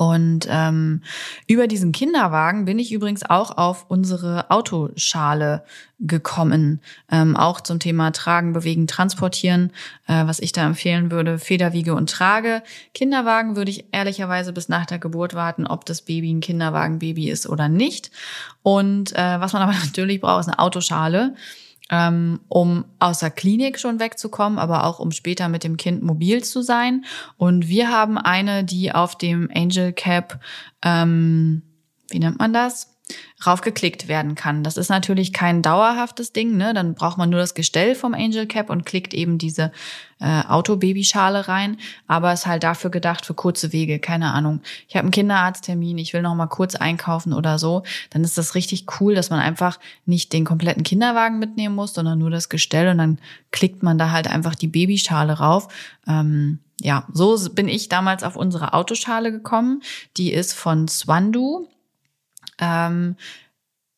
[0.00, 1.02] Und ähm,
[1.46, 5.62] über diesen Kinderwagen bin ich übrigens auch auf unsere Autoschale
[5.98, 6.80] gekommen.
[7.12, 9.72] Ähm, auch zum Thema Tragen, Bewegen, Transportieren,
[10.06, 12.62] äh, was ich da empfehlen würde, Federwiege und Trage.
[12.94, 17.46] Kinderwagen würde ich ehrlicherweise bis nach der Geburt warten, ob das Baby ein Kinderwagenbaby ist
[17.46, 18.10] oder nicht.
[18.62, 21.34] Und äh, was man aber natürlich braucht, ist eine Autoschale
[22.48, 26.62] um aus der Klinik schon wegzukommen, aber auch um später mit dem Kind mobil zu
[26.62, 27.04] sein.
[27.36, 30.40] Und wir haben eine, die auf dem Angel Cap,
[30.82, 31.62] ähm,
[32.10, 32.89] wie nennt man das?
[33.46, 34.62] Raufgeklickt werden kann.
[34.62, 36.74] Das ist natürlich kein dauerhaftes Ding, ne?
[36.74, 39.72] Dann braucht man nur das Gestell vom Angel Cap und klickt eben diese
[40.20, 41.78] äh, Autobabyschale rein.
[42.06, 43.98] Aber ist halt dafür gedacht für kurze Wege.
[43.98, 44.60] Keine Ahnung.
[44.88, 47.82] Ich habe einen Kinderarzttermin, ich will noch mal kurz einkaufen oder so.
[48.10, 52.18] Dann ist das richtig cool, dass man einfach nicht den kompletten Kinderwagen mitnehmen muss, sondern
[52.18, 53.18] nur das Gestell und dann
[53.50, 55.68] klickt man da halt einfach die Babyschale rauf.
[56.06, 59.82] Ähm, ja, so bin ich damals auf unsere Autoschale gekommen.
[60.16, 61.68] Die ist von Swandu
[62.60, 63.16] ähm,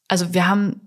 [0.08, 0.80] also wir haben,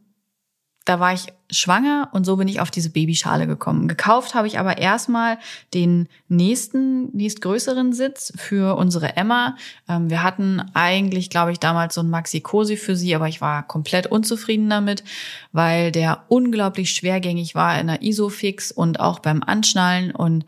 [0.86, 3.88] da war ich schwanger und so bin ich auf diese Babyschale gekommen.
[3.88, 5.38] Gekauft habe ich aber erstmal
[5.74, 9.56] den nächsten, nächstgrößeren Sitz für unsere Emma.
[9.88, 13.42] Ähm, wir hatten eigentlich, glaube ich, damals so ein Maxi Cosi für sie, aber ich
[13.42, 15.04] war komplett unzufrieden damit,
[15.52, 20.46] weil der unglaublich schwergängig war in der Isofix und auch beim Anschnallen und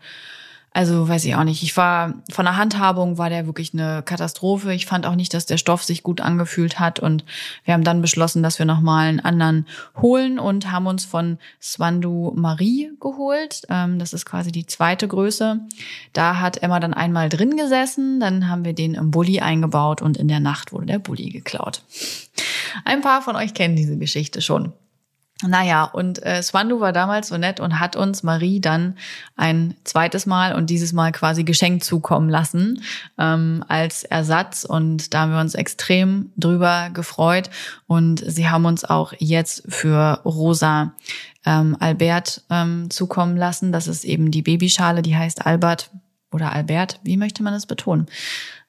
[0.78, 1.64] also weiß ich auch nicht.
[1.64, 4.72] Ich war von der Handhabung war der wirklich eine Katastrophe.
[4.72, 7.24] Ich fand auch nicht, dass der Stoff sich gut angefühlt hat und
[7.64, 9.66] wir haben dann beschlossen, dass wir noch mal einen anderen
[10.00, 13.62] holen und haben uns von Swandu Marie geholt.
[13.68, 15.58] Ähm, das ist quasi die zweite Größe.
[16.12, 20.16] Da hat Emma dann einmal drin gesessen, dann haben wir den im Bulli eingebaut und
[20.16, 21.82] in der Nacht wurde der Bulli geklaut.
[22.84, 24.72] Ein paar von euch kennen diese Geschichte schon.
[25.46, 28.96] Naja, und äh, Swandu war damals so nett und hat uns Marie dann
[29.36, 32.82] ein zweites Mal und dieses Mal quasi geschenkt zukommen lassen
[33.18, 34.64] ähm, als Ersatz.
[34.64, 37.50] Und da haben wir uns extrem drüber gefreut.
[37.86, 40.94] Und sie haben uns auch jetzt für Rosa
[41.46, 43.70] ähm, Albert ähm, zukommen lassen.
[43.70, 45.90] Das ist eben die Babyschale, die heißt Albert
[46.32, 46.98] oder Albert.
[47.04, 48.06] Wie möchte man das betonen?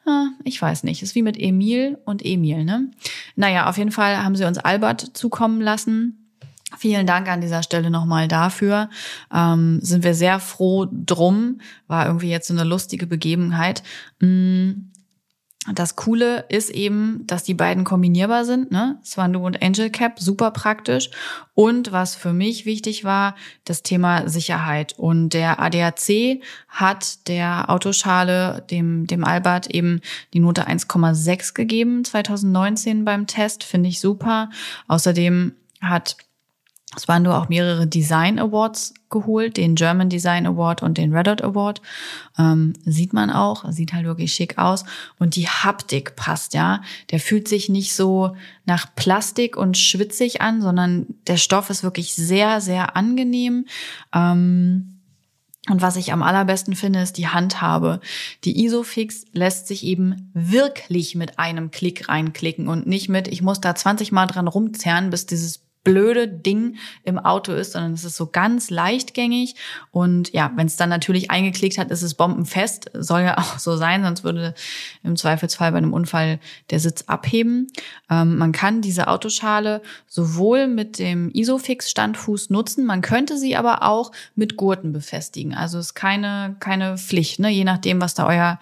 [0.06, 1.02] Ah, ich weiß nicht.
[1.02, 2.92] Ist wie mit Emil und Emil, ne?
[3.36, 6.29] Naja, auf jeden Fall haben sie uns Albert zukommen lassen
[6.78, 8.90] Vielen Dank an dieser Stelle nochmal dafür.
[9.34, 11.62] Ähm, sind wir sehr froh drum.
[11.88, 13.82] War irgendwie jetzt so eine lustige Begebenheit.
[14.20, 14.90] Mm,
[15.74, 18.98] das Coole ist eben, dass die beiden kombinierbar sind, ne?
[19.04, 21.10] Swandu und Angel Cap, super praktisch.
[21.54, 24.94] Und was für mich wichtig war, das Thema Sicherheit.
[24.98, 30.02] Und der ADAC hat der Autoschale, dem, dem Albert, eben
[30.34, 34.50] die Note 1,6 gegeben, 2019 beim Test, finde ich super.
[34.88, 36.18] Außerdem hat
[37.00, 41.28] es waren nur auch mehrere Design Awards geholt, den German Design Award und den Red
[41.28, 41.82] Dot Award.
[42.38, 44.84] Ähm, sieht man auch, sieht halt wirklich schick aus.
[45.18, 46.82] Und die Haptik passt, ja.
[47.12, 48.36] Der fühlt sich nicht so
[48.66, 53.66] nach Plastik und schwitzig an, sondern der Stoff ist wirklich sehr, sehr angenehm.
[54.14, 55.00] Ähm,
[55.70, 58.02] und was ich am allerbesten finde, ist die Handhabe.
[58.44, 63.62] Die Isofix lässt sich eben wirklich mit einem Klick reinklicken und nicht mit, ich muss
[63.62, 68.16] da 20 Mal dran rumzerren, bis dieses blöde Ding im Auto ist, sondern es ist
[68.16, 69.56] so ganz leichtgängig.
[69.92, 72.92] Und ja, wenn es dann natürlich eingeklickt hat, ist es bombenfest.
[72.94, 74.54] Soll ja auch so sein, sonst würde
[75.04, 77.68] im Zweifelsfall bei einem Unfall der Sitz abheben.
[78.10, 84.12] Ähm, man kann diese Autoschale sowohl mit dem Isofix-Standfuß nutzen, man könnte sie aber auch
[84.36, 85.54] mit Gurten befestigen.
[85.54, 87.50] Also ist keine, keine Pflicht, ne?
[87.50, 88.60] je nachdem, was da euer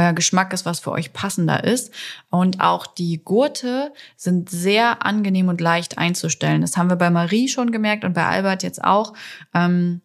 [0.00, 1.92] euer Geschmack ist, was für euch passender ist.
[2.30, 6.62] Und auch die Gurte sind sehr angenehm und leicht einzustellen.
[6.62, 9.14] Das haben wir bei Marie schon gemerkt und bei Albert jetzt auch.
[9.54, 10.00] Ähm,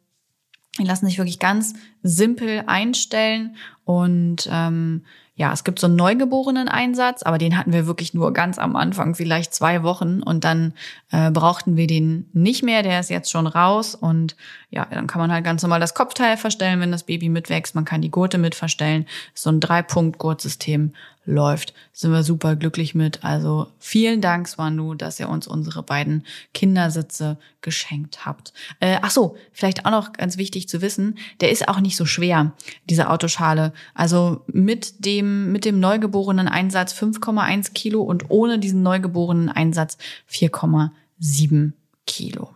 [0.78, 3.56] die lassen sich wirklich ganz simpel einstellen
[3.86, 5.06] und ähm,
[5.38, 9.16] ja, es gibt so einen Neugeborenen-Einsatz, aber den hatten wir wirklich nur ganz am Anfang,
[9.16, 10.74] vielleicht zwei Wochen und dann
[11.12, 12.84] äh, brauchten wir den nicht mehr.
[12.84, 14.38] Der ist jetzt schon raus und
[14.70, 17.76] ja, dann kann man halt ganz normal das Kopfteil verstellen, wenn das Baby mitwächst.
[17.76, 19.08] Man kann die Gurte mit verstellen.
[19.34, 20.94] So ein Drei-Punkt-Gurtsystem
[21.26, 21.74] läuft.
[21.92, 23.24] Sind wir super glücklich mit.
[23.24, 28.54] Also vielen Dank, Swanu, dass ihr uns unsere beiden Kindersitze geschenkt habt.
[28.80, 32.06] Äh, ach so, vielleicht auch noch ganz wichtig zu wissen, der ist auch nicht so
[32.06, 32.54] schwer,
[32.86, 33.74] diese Autoschale.
[33.94, 39.98] Also mit dem, mit dem neugeborenen Einsatz 5,1 Kilo und ohne diesen neugeborenen Einsatz
[40.32, 41.74] 4,7
[42.06, 42.52] Kilo.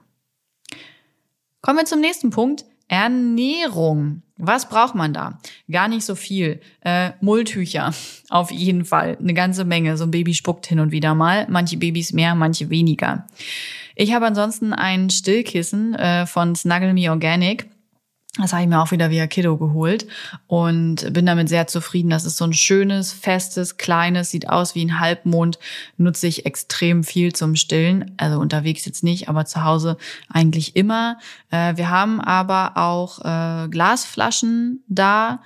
[1.62, 2.65] Kommen wir zum nächsten Punkt.
[2.89, 4.23] Ernährung.
[4.36, 5.39] Was braucht man da?
[5.71, 6.60] Gar nicht so viel.
[6.82, 7.93] Äh, Mulltücher,
[8.30, 9.17] auf jeden Fall.
[9.19, 9.95] Eine ganze Menge.
[9.95, 11.47] So ein Baby spuckt hin und wieder mal.
[11.49, 13.28] Manche Babys mehr, manche weniger.
[13.95, 17.67] Ich habe ansonsten ein Stillkissen äh, von Snuggle Me Organic.
[18.39, 20.08] Das habe ich mir auch wieder via Kiddo geholt
[20.47, 22.10] und bin damit sehr zufrieden.
[22.10, 25.60] Das ist so ein schönes, festes, kleines, sieht aus wie ein Halbmond,
[25.97, 28.13] nutze ich extrem viel zum Stillen.
[28.17, 29.97] Also unterwegs jetzt nicht, aber zu Hause
[30.30, 31.17] eigentlich immer.
[31.52, 35.41] Äh, wir haben aber auch äh, Glasflaschen da.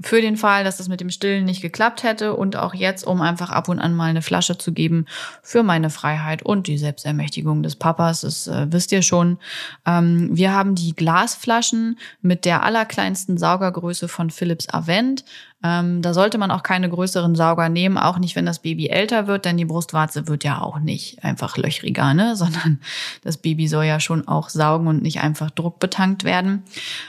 [0.00, 3.20] Für den Fall, dass das mit dem Stillen nicht geklappt hätte und auch jetzt, um
[3.20, 5.06] einfach ab und an mal eine Flasche zu geben
[5.42, 9.38] für meine Freiheit und die Selbstermächtigung des Papas, das äh, wisst ihr schon.
[9.86, 15.24] Ähm, wir haben die Glasflaschen mit der allerkleinsten Saugergröße von Philips Avent.
[15.64, 19.26] Ähm, da sollte man auch keine größeren Sauger nehmen, auch nicht, wenn das Baby älter
[19.26, 22.36] wird, denn die Brustwarze wird ja auch nicht einfach löchriger, ne?
[22.36, 22.78] sondern
[23.24, 26.62] das Baby soll ja schon auch saugen und nicht einfach druckbetankt werden.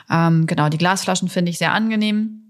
[0.09, 2.48] Ähm, genau, die Glasflaschen finde ich sehr angenehm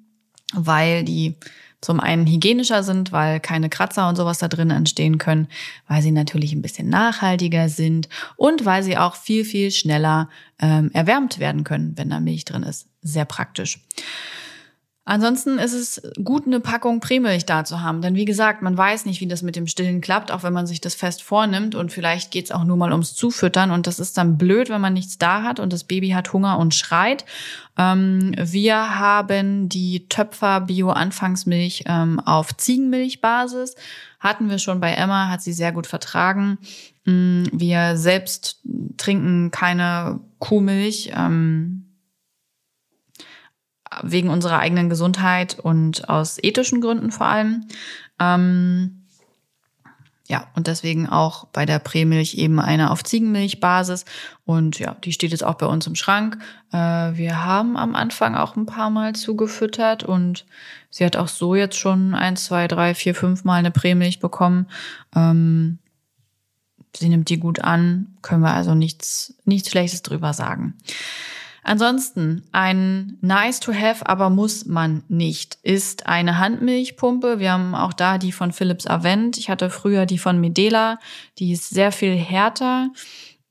[0.54, 1.36] weil die
[1.82, 5.48] zum einen hygienischer sind, weil keine Kratzer und sowas da drin entstehen können,
[5.88, 10.92] weil sie natürlich ein bisschen nachhaltiger sind und weil sie auch viel, viel schneller ähm,
[10.94, 12.88] erwärmt werden können, wenn da Milch drin ist.
[13.02, 13.80] Sehr praktisch.
[15.10, 18.04] Ansonsten ist es gut, eine Packung Prämilch da zu haben.
[18.04, 20.68] Denn wie gesagt, man weiß nicht, wie das mit dem Stillen klappt, auch wenn man
[20.68, 21.74] sich das fest vornimmt.
[21.74, 23.72] Und vielleicht geht es auch nur mal ums Zufüttern.
[23.72, 26.60] Und das ist dann blöd, wenn man nichts da hat und das Baby hat Hunger
[26.60, 27.26] und schreit.
[27.76, 33.74] Ähm, wir haben die Töpfer Bio-Anfangsmilch ähm, auf Ziegenmilchbasis.
[34.20, 36.60] Hatten wir schon bei Emma, hat sie sehr gut vertragen.
[37.06, 38.62] Mm, wir selbst
[38.98, 41.14] trinken keine Kuhmilch.
[41.16, 41.89] Ähm,
[44.04, 47.66] wegen unserer eigenen Gesundheit und aus ethischen Gründen vor allem.
[48.20, 49.00] Ähm,
[50.30, 54.06] ja, und deswegen auch bei der Prämilch eben eine auf Ziegenmilchbasis.
[54.46, 56.38] Und ja, die steht jetzt auch bei uns im Schrank.
[56.72, 60.46] Äh, wir haben am Anfang auch ein paar Mal zugefüttert und
[60.92, 64.68] sie hat auch so jetzt schon ein, zwei, drei, vier, fünf Mal eine Prämilch bekommen.
[65.16, 65.80] Ähm,
[66.96, 70.76] sie nimmt die gut an, können wir also nichts, nichts Schlechtes drüber sagen.
[71.64, 77.40] Ansonsten ein nice to have, aber muss man nicht, ist eine Handmilchpumpe.
[77.40, 79.38] Wir haben auch da die von Philips Avent.
[79.38, 81.00] Ich hatte früher die von Medela.
[81.38, 82.90] Die ist sehr viel härter.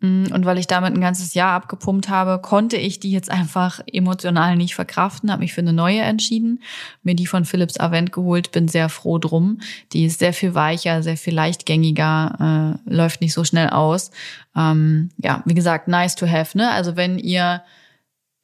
[0.01, 3.81] Mm, und weil ich damit ein ganzes Jahr abgepumpt habe, konnte ich die jetzt einfach
[3.92, 6.63] emotional nicht verkraften, habe mich für eine neue entschieden,
[7.02, 9.59] mir die von Philips Avent geholt, bin sehr froh drum.
[9.92, 14.13] Die ist sehr viel weicher, sehr viel leichtgängiger, äh, läuft nicht so schnell aus.
[14.56, 16.71] Ähm, ja, wie gesagt, nice to have, ne?
[16.71, 17.63] Also wenn ihr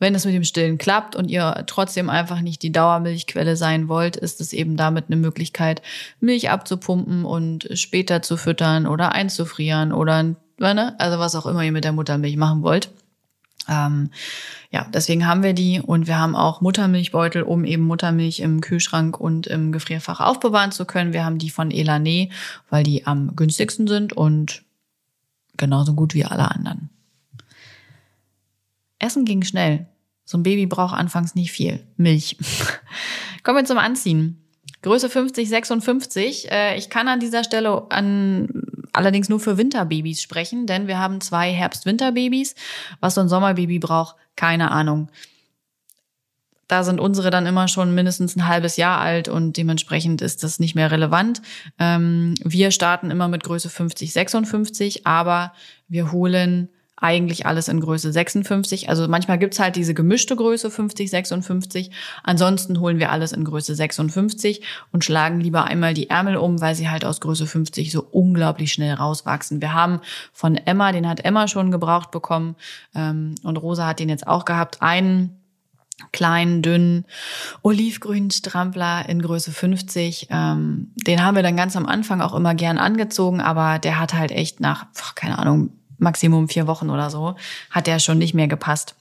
[0.00, 4.16] Wenn es mit dem Stillen klappt und ihr trotzdem einfach nicht die Dauermilchquelle sein wollt,
[4.16, 5.82] ist es eben damit eine Möglichkeit,
[6.20, 10.22] Milch abzupumpen und später zu füttern oder einzufrieren oder,
[10.58, 12.90] ne, also was auch immer ihr mit der Muttermilch machen wollt.
[13.68, 14.10] Ähm,
[14.70, 19.18] ja, deswegen haben wir die und wir haben auch Muttermilchbeutel, um eben Muttermilch im Kühlschrank
[19.18, 21.12] und im Gefrierfach aufbewahren zu können.
[21.12, 22.30] Wir haben die von Elané,
[22.68, 24.62] weil die am günstigsten sind und
[25.56, 26.90] genauso gut wie alle anderen.
[29.04, 29.86] Essen ging schnell.
[30.24, 31.86] So ein Baby braucht anfangs nicht viel.
[31.96, 32.36] Milch.
[33.42, 34.40] Kommen wir zum Anziehen.
[34.82, 36.50] Größe 50, 56.
[36.50, 38.48] Äh, ich kann an dieser Stelle an
[38.92, 42.54] allerdings nur für Winterbabys sprechen, denn wir haben zwei Herbst-Winterbabys.
[43.00, 45.10] Was so ein Sommerbaby braucht, keine Ahnung.
[46.68, 50.58] Da sind unsere dann immer schon mindestens ein halbes Jahr alt und dementsprechend ist das
[50.58, 51.42] nicht mehr relevant.
[51.78, 55.52] Ähm, wir starten immer mit Größe 50, 56, aber
[55.88, 56.70] wir holen
[57.04, 58.88] eigentlich alles in Größe 56.
[58.88, 61.90] Also manchmal gibt's halt diese gemischte Größe 50, 56.
[62.22, 66.74] Ansonsten holen wir alles in Größe 56 und schlagen lieber einmal die Ärmel um, weil
[66.74, 69.60] sie halt aus Größe 50 so unglaublich schnell rauswachsen.
[69.60, 70.00] Wir haben
[70.32, 72.56] von Emma, den hat Emma schon gebraucht bekommen
[72.94, 75.36] ähm, und Rosa hat den jetzt auch gehabt, einen
[76.12, 77.04] kleinen, dünnen,
[77.62, 80.28] olivgrünen Strampler in Größe 50.
[80.30, 84.14] Ähm, den haben wir dann ganz am Anfang auch immer gern angezogen, aber der hat
[84.14, 85.70] halt echt nach, keine Ahnung,
[86.04, 87.34] Maximum vier Wochen oder so,
[87.70, 88.94] hat der schon nicht mehr gepasst.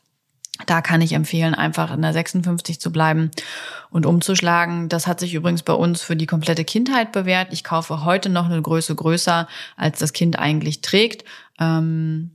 [0.68, 3.32] Da kann ich empfehlen, einfach in der 56 zu bleiben
[3.90, 4.88] und umzuschlagen.
[4.88, 7.52] Das hat sich übrigens bei uns für die komplette Kindheit bewährt.
[7.52, 9.48] Ich kaufe heute noch eine Größe größer,
[9.78, 11.26] als das Kind eigentlich trägt.
[11.60, 12.32] Ähm,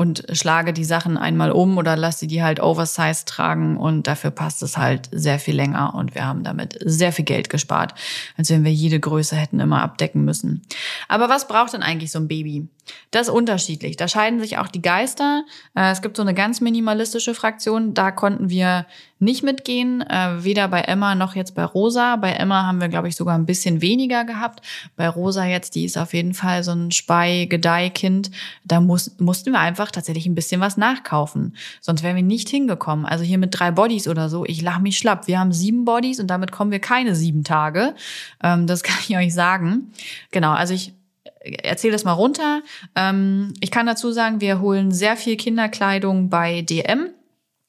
[0.00, 4.62] und schlage die Sachen einmal um oder lasse die halt oversized tragen und dafür passt
[4.62, 7.92] es halt sehr viel länger und wir haben damit sehr viel Geld gespart,
[8.38, 10.62] als wenn wir jede Größe hätten immer abdecken müssen.
[11.06, 12.66] Aber was braucht denn eigentlich so ein Baby?
[13.10, 13.96] Das ist unterschiedlich.
[13.96, 15.44] Da scheiden sich auch die Geister.
[15.74, 17.94] Äh, es gibt so eine ganz minimalistische Fraktion.
[17.94, 18.86] Da konnten wir
[19.18, 22.16] nicht mitgehen, äh, weder bei Emma noch jetzt bei Rosa.
[22.16, 24.62] Bei Emma haben wir, glaube ich, sogar ein bisschen weniger gehabt.
[24.96, 28.30] Bei Rosa jetzt, die ist auf jeden Fall so ein Spei-Gedeih-Kind.
[28.64, 31.56] Da muss, mussten wir einfach tatsächlich ein bisschen was nachkaufen.
[31.80, 33.06] Sonst wären wir nicht hingekommen.
[33.06, 35.26] Also hier mit drei Bodies oder so, ich lach mich schlapp.
[35.26, 37.94] Wir haben sieben Bodies und damit kommen wir keine sieben Tage.
[38.42, 39.92] Ähm, das kann ich euch sagen.
[40.30, 40.94] Genau, also ich
[41.40, 42.62] erzähle das mal runter.
[42.94, 47.10] Ähm, ich kann dazu sagen, wir holen sehr viel Kinderkleidung bei DM.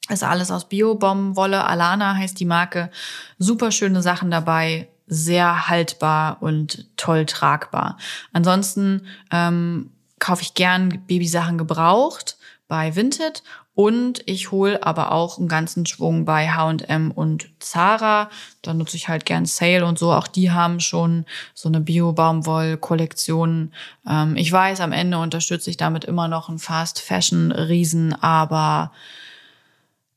[0.08, 1.64] Ist alles aus Bio-Baumwolle.
[1.64, 2.90] Alana heißt die Marke.
[3.38, 4.88] Super schöne Sachen dabei.
[5.06, 7.98] Sehr haltbar und toll tragbar.
[8.32, 9.90] Ansonsten ähm,
[10.22, 13.42] kaufe ich gern Babysachen gebraucht bei Vinted
[13.74, 18.30] und ich hole aber auch einen ganzen Schwung bei H&M und Zara.
[18.60, 20.12] Da nutze ich halt gern Sale und so.
[20.12, 23.72] Auch die haben schon so eine Bio-Baumwoll-Kollektion.
[24.08, 28.92] Ähm, ich weiß, am Ende unterstütze ich damit immer noch einen Fast-Fashion-Riesen, aber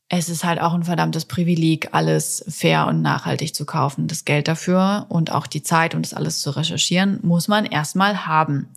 [0.08, 4.06] es ist halt auch ein verdammtes Privileg, alles fair und nachhaltig zu kaufen.
[4.06, 8.26] Das Geld dafür und auch die Zeit und das alles zu recherchieren, muss man erstmal
[8.26, 8.68] haben.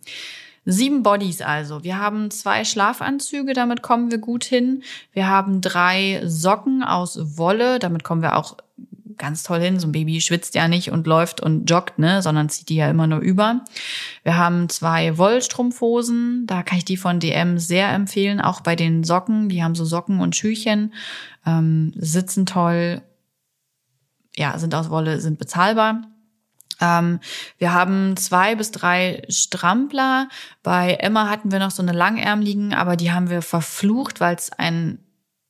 [0.66, 1.84] Sieben Bodies also.
[1.84, 4.84] Wir haben zwei Schlafanzüge, damit kommen wir gut hin.
[5.14, 8.58] Wir haben drei Socken aus Wolle, damit kommen wir auch
[9.20, 9.80] ganz toll hin.
[9.80, 12.90] So ein Baby schwitzt ja nicht und läuft und joggt, ne, sondern zieht die ja
[12.90, 13.64] immer nur über.
[14.24, 19.04] Wir haben zwei Wollstrumpfhosen, da kann ich die von DM sehr empfehlen, auch bei den
[19.04, 19.50] Socken.
[19.50, 20.94] Die haben so Socken und Schüchen,
[21.46, 23.04] ähm, sitzen toll,
[24.36, 26.02] ja, sind aus Wolle, sind bezahlbar.
[26.80, 27.20] Ähm,
[27.58, 30.30] wir haben zwei bis drei Strampler.
[30.64, 34.52] Bei Emma hatten wir noch so eine langärmligen, aber die haben wir verflucht, weil es
[34.52, 35.00] ein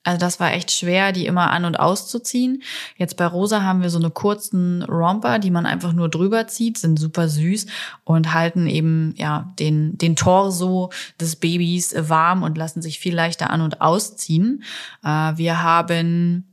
[0.04, 2.64] also das war echt schwer, die immer an und auszuziehen.
[2.96, 6.78] Jetzt bei Rosa haben wir so eine kurzen Romper, die man einfach nur drüber zieht,
[6.78, 7.68] sind super süß
[8.06, 13.50] und halten eben ja den den Torso des Babys warm und lassen sich viel leichter
[13.50, 14.64] an und ausziehen.
[15.04, 16.48] Äh, wir haben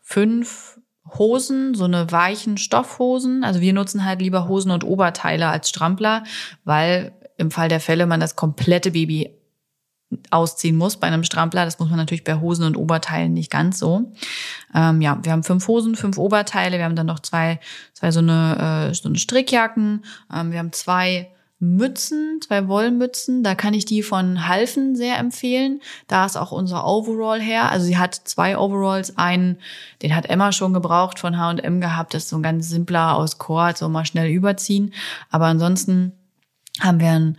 [0.00, 0.80] fünf
[1.18, 3.44] Hosen, so eine weichen Stoffhosen.
[3.44, 6.24] Also wir nutzen halt lieber Hosen und Oberteile als Strampler,
[6.64, 9.30] weil im Fall der Fälle man das komplette Baby
[10.30, 11.64] ausziehen muss bei einem Strampler.
[11.64, 14.12] Das muss man natürlich bei Hosen und Oberteilen nicht ganz so.
[14.74, 16.78] Ähm, ja, wir haben fünf Hosen, fünf Oberteile.
[16.78, 17.60] Wir haben dann noch zwei,
[17.94, 20.04] zwei so eine, äh, so eine Strickjacken.
[20.32, 21.30] Ähm, wir haben zwei
[21.62, 23.44] Mützen, zwei Wollmützen.
[23.44, 25.80] Da kann ich die von Halfen sehr empfehlen.
[26.08, 27.70] Da ist auch unser Overall her.
[27.70, 29.16] Also sie hat zwei Overalls.
[29.16, 29.58] Einen,
[30.02, 32.14] den hat Emma schon gebraucht von H&M gehabt.
[32.14, 34.92] Das ist so ein ganz simpler aus Cord, so mal schnell überziehen.
[35.30, 36.12] Aber ansonsten
[36.80, 37.38] haben wir einen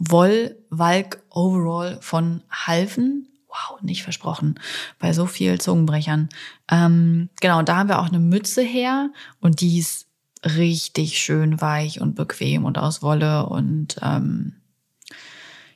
[0.00, 3.28] Woll-Walk Overall von Halfen.
[3.46, 4.58] Wow, nicht versprochen.
[4.98, 6.28] Bei so viel Zungenbrechern.
[6.68, 9.10] Ähm, genau, da haben wir auch eine Mütze her.
[9.40, 10.08] Und die ist
[10.44, 14.54] richtig schön weich und bequem und aus Wolle und ähm,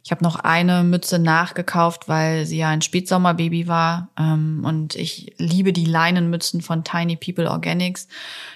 [0.07, 4.07] Ich habe noch eine Mütze nachgekauft, weil sie ja ein Spätsommerbaby war.
[4.17, 8.07] Ähm, und ich liebe die Leinenmützen von Tiny People Organics.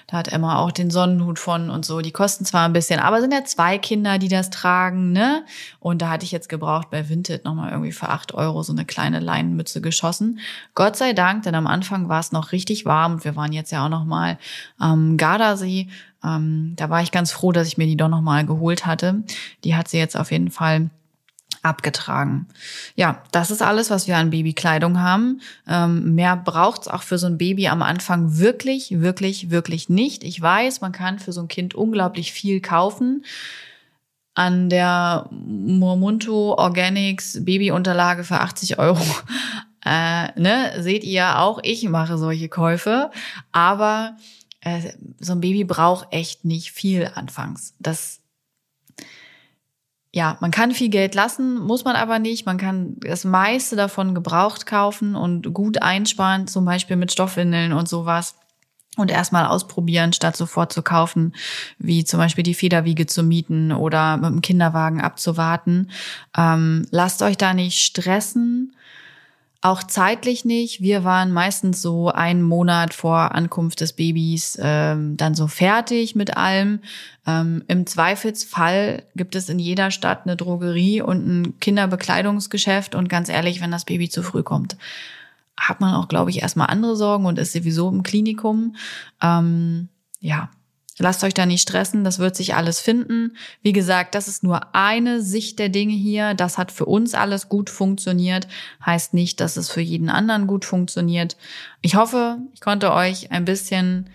[0.06, 2.02] Da hat Emma auch den Sonnenhut von und so.
[2.02, 5.44] Die kosten zwar ein bisschen, aber sind ja zwei Kinder, die das tragen, ne?
[5.80, 8.84] Und da hatte ich jetzt gebraucht bei Vinted nochmal irgendwie für acht Euro so eine
[8.84, 10.38] kleine Leinenmütze geschossen.
[10.76, 13.72] Gott sei Dank, denn am Anfang war es noch richtig warm und wir waren jetzt
[13.72, 14.38] ja auch nochmal
[14.78, 15.88] am Gardasee.
[16.22, 19.24] Ähm, da war ich ganz froh, dass ich mir die doch nochmal geholt hatte.
[19.64, 20.90] Die hat sie jetzt auf jeden Fall
[21.62, 22.46] abgetragen.
[22.94, 25.40] Ja, das ist alles, was wir an Babykleidung haben.
[25.68, 30.24] Ähm, mehr braucht's auch für so ein Baby am Anfang wirklich, wirklich, wirklich nicht.
[30.24, 33.24] Ich weiß, man kann für so ein Kind unglaublich viel kaufen.
[34.34, 39.04] An der Mormunto Organics Babyunterlage für 80 Euro.
[39.82, 43.10] Äh, ne, seht ihr auch, ich mache solche Käufe,
[43.50, 44.14] aber
[44.60, 47.74] äh, so ein Baby braucht echt nicht viel anfangs.
[47.78, 48.19] Das
[50.12, 52.44] ja, man kann viel Geld lassen, muss man aber nicht.
[52.44, 57.88] Man kann das meiste davon gebraucht kaufen und gut einsparen, zum Beispiel mit Stoffwindeln und
[57.88, 58.34] sowas.
[58.96, 61.32] Und erstmal ausprobieren, statt sofort zu kaufen,
[61.78, 65.90] wie zum Beispiel die Federwiege zu mieten oder mit dem Kinderwagen abzuwarten.
[66.36, 68.74] Ähm, lasst euch da nicht stressen.
[69.62, 70.80] Auch zeitlich nicht.
[70.80, 76.38] Wir waren meistens so einen Monat vor Ankunft des Babys ähm, dann so fertig mit
[76.38, 76.80] allem.
[77.26, 82.94] Ähm, Im Zweifelsfall gibt es in jeder Stadt eine Drogerie und ein Kinderbekleidungsgeschäft.
[82.94, 84.78] Und ganz ehrlich, wenn das Baby zu früh kommt,
[85.58, 88.76] hat man auch, glaube ich, erstmal andere Sorgen und ist sowieso im Klinikum.
[89.20, 89.90] Ähm,
[90.20, 90.48] ja,
[91.00, 93.32] Lasst euch da nicht stressen, das wird sich alles finden.
[93.62, 96.34] Wie gesagt, das ist nur eine Sicht der Dinge hier.
[96.34, 98.46] Das hat für uns alles gut funktioniert.
[98.84, 101.38] Heißt nicht, dass es für jeden anderen gut funktioniert.
[101.80, 104.10] Ich hoffe, ich konnte euch ein bisschen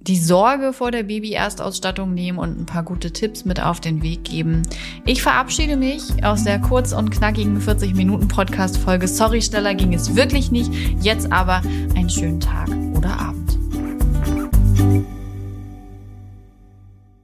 [0.00, 4.24] die Sorge vor der Baby-Erstausstattung nehmen und ein paar gute Tipps mit auf den Weg
[4.24, 4.62] geben.
[5.06, 9.08] Ich verabschiede mich aus der kurz und knackigen 40 Minuten Podcast-Folge.
[9.08, 10.70] Sorry, schneller ging es wirklich nicht.
[11.00, 11.62] Jetzt aber
[11.94, 13.58] einen schönen Tag oder Abend.